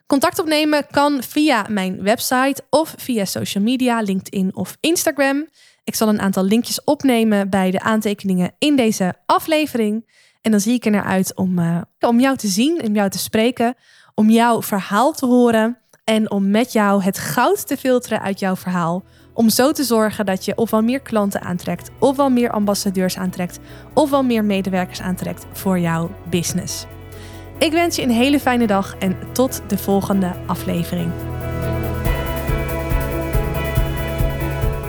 Contact 0.06 0.38
opnemen 0.38 0.86
kan 0.90 1.22
via 1.22 1.66
mijn 1.68 2.02
website 2.02 2.62
of 2.70 2.94
via 2.96 3.24
social 3.24 3.64
media, 3.64 4.00
LinkedIn 4.00 4.56
of 4.56 4.76
Instagram. 4.80 5.46
Ik 5.84 5.94
zal 5.94 6.08
een 6.08 6.20
aantal 6.20 6.44
linkjes 6.44 6.84
opnemen 6.84 7.50
bij 7.50 7.70
de 7.70 7.80
aantekeningen 7.80 8.54
in 8.58 8.76
deze 8.76 9.14
aflevering. 9.26 10.08
En 10.40 10.50
dan 10.50 10.60
zie 10.60 10.74
ik 10.74 10.84
er 10.84 10.90
naar 10.90 11.04
uit 11.04 11.34
om, 11.34 11.58
uh, 11.58 11.80
om 12.00 12.20
jou 12.20 12.36
te 12.36 12.48
zien, 12.48 12.82
om 12.84 12.94
jou 12.94 13.10
te 13.10 13.18
spreken, 13.18 13.74
om 14.14 14.30
jouw 14.30 14.62
verhaal 14.62 15.12
te 15.12 15.26
horen 15.26 15.78
en 16.04 16.30
om 16.30 16.50
met 16.50 16.72
jou 16.72 17.02
het 17.02 17.18
goud 17.18 17.66
te 17.66 17.76
filteren 17.76 18.22
uit 18.22 18.38
jouw 18.38 18.56
verhaal. 18.56 19.04
Om 19.34 19.48
zo 19.48 19.72
te 19.72 19.84
zorgen 19.84 20.26
dat 20.26 20.44
je 20.44 20.56
ofwel 20.56 20.82
meer 20.82 21.00
klanten 21.00 21.40
aantrekt, 21.40 21.90
ofwel 21.98 22.30
meer 22.30 22.50
ambassadeurs 22.50 23.16
aantrekt, 23.16 23.58
ofwel 23.94 24.22
meer 24.22 24.44
medewerkers 24.44 25.00
aantrekt 25.00 25.46
voor 25.52 25.78
jouw 25.78 26.10
business. 26.30 26.86
Ik 27.58 27.72
wens 27.72 27.96
je 27.96 28.02
een 28.02 28.10
hele 28.10 28.40
fijne 28.40 28.66
dag 28.66 28.96
en 28.98 29.16
tot 29.32 29.62
de 29.66 29.78
volgende 29.78 30.32
aflevering. 30.46 31.10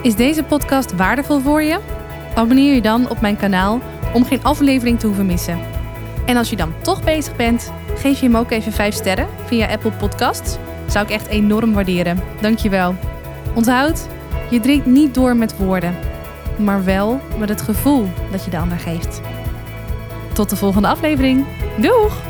Is 0.02 0.16
deze 0.16 0.42
podcast 0.42 0.96
waardevol 0.96 1.40
voor 1.40 1.62
je? 1.62 1.78
Abonneer 2.34 2.74
je 2.74 2.80
dan 2.80 3.10
op 3.10 3.20
mijn 3.20 3.36
kanaal 3.36 3.80
om 4.14 4.24
geen 4.24 4.44
aflevering 4.44 5.00
te 5.00 5.06
hoeven 5.06 5.26
missen. 5.26 5.58
En 6.26 6.36
als 6.36 6.50
je 6.50 6.56
dan 6.56 6.72
toch 6.82 7.04
bezig 7.04 7.36
bent, 7.36 7.72
geef 7.96 8.20
je 8.20 8.26
hem 8.26 8.36
ook 8.36 8.50
even 8.50 8.72
5 8.72 8.94
sterren 8.94 9.28
via 9.44 9.66
Apple 9.66 9.92
Podcasts. 9.92 10.56
Zou 10.86 11.04
ik 11.04 11.10
echt 11.12 11.26
enorm 11.26 11.72
waarderen. 11.72 12.20
Dankjewel. 12.40 12.94
Onthoud, 13.54 14.06
je 14.50 14.60
drinkt 14.60 14.86
niet 14.86 15.14
door 15.14 15.36
met 15.36 15.56
woorden, 15.56 15.94
maar 16.56 16.84
wel 16.84 17.20
met 17.38 17.48
het 17.48 17.62
gevoel 17.62 18.08
dat 18.30 18.44
je 18.44 18.50
de 18.50 18.58
ander 18.58 18.78
geeft. 18.78 19.20
Tot 20.32 20.50
de 20.50 20.56
volgende 20.56 20.88
aflevering. 20.88 21.46
Doeg! 21.76 22.27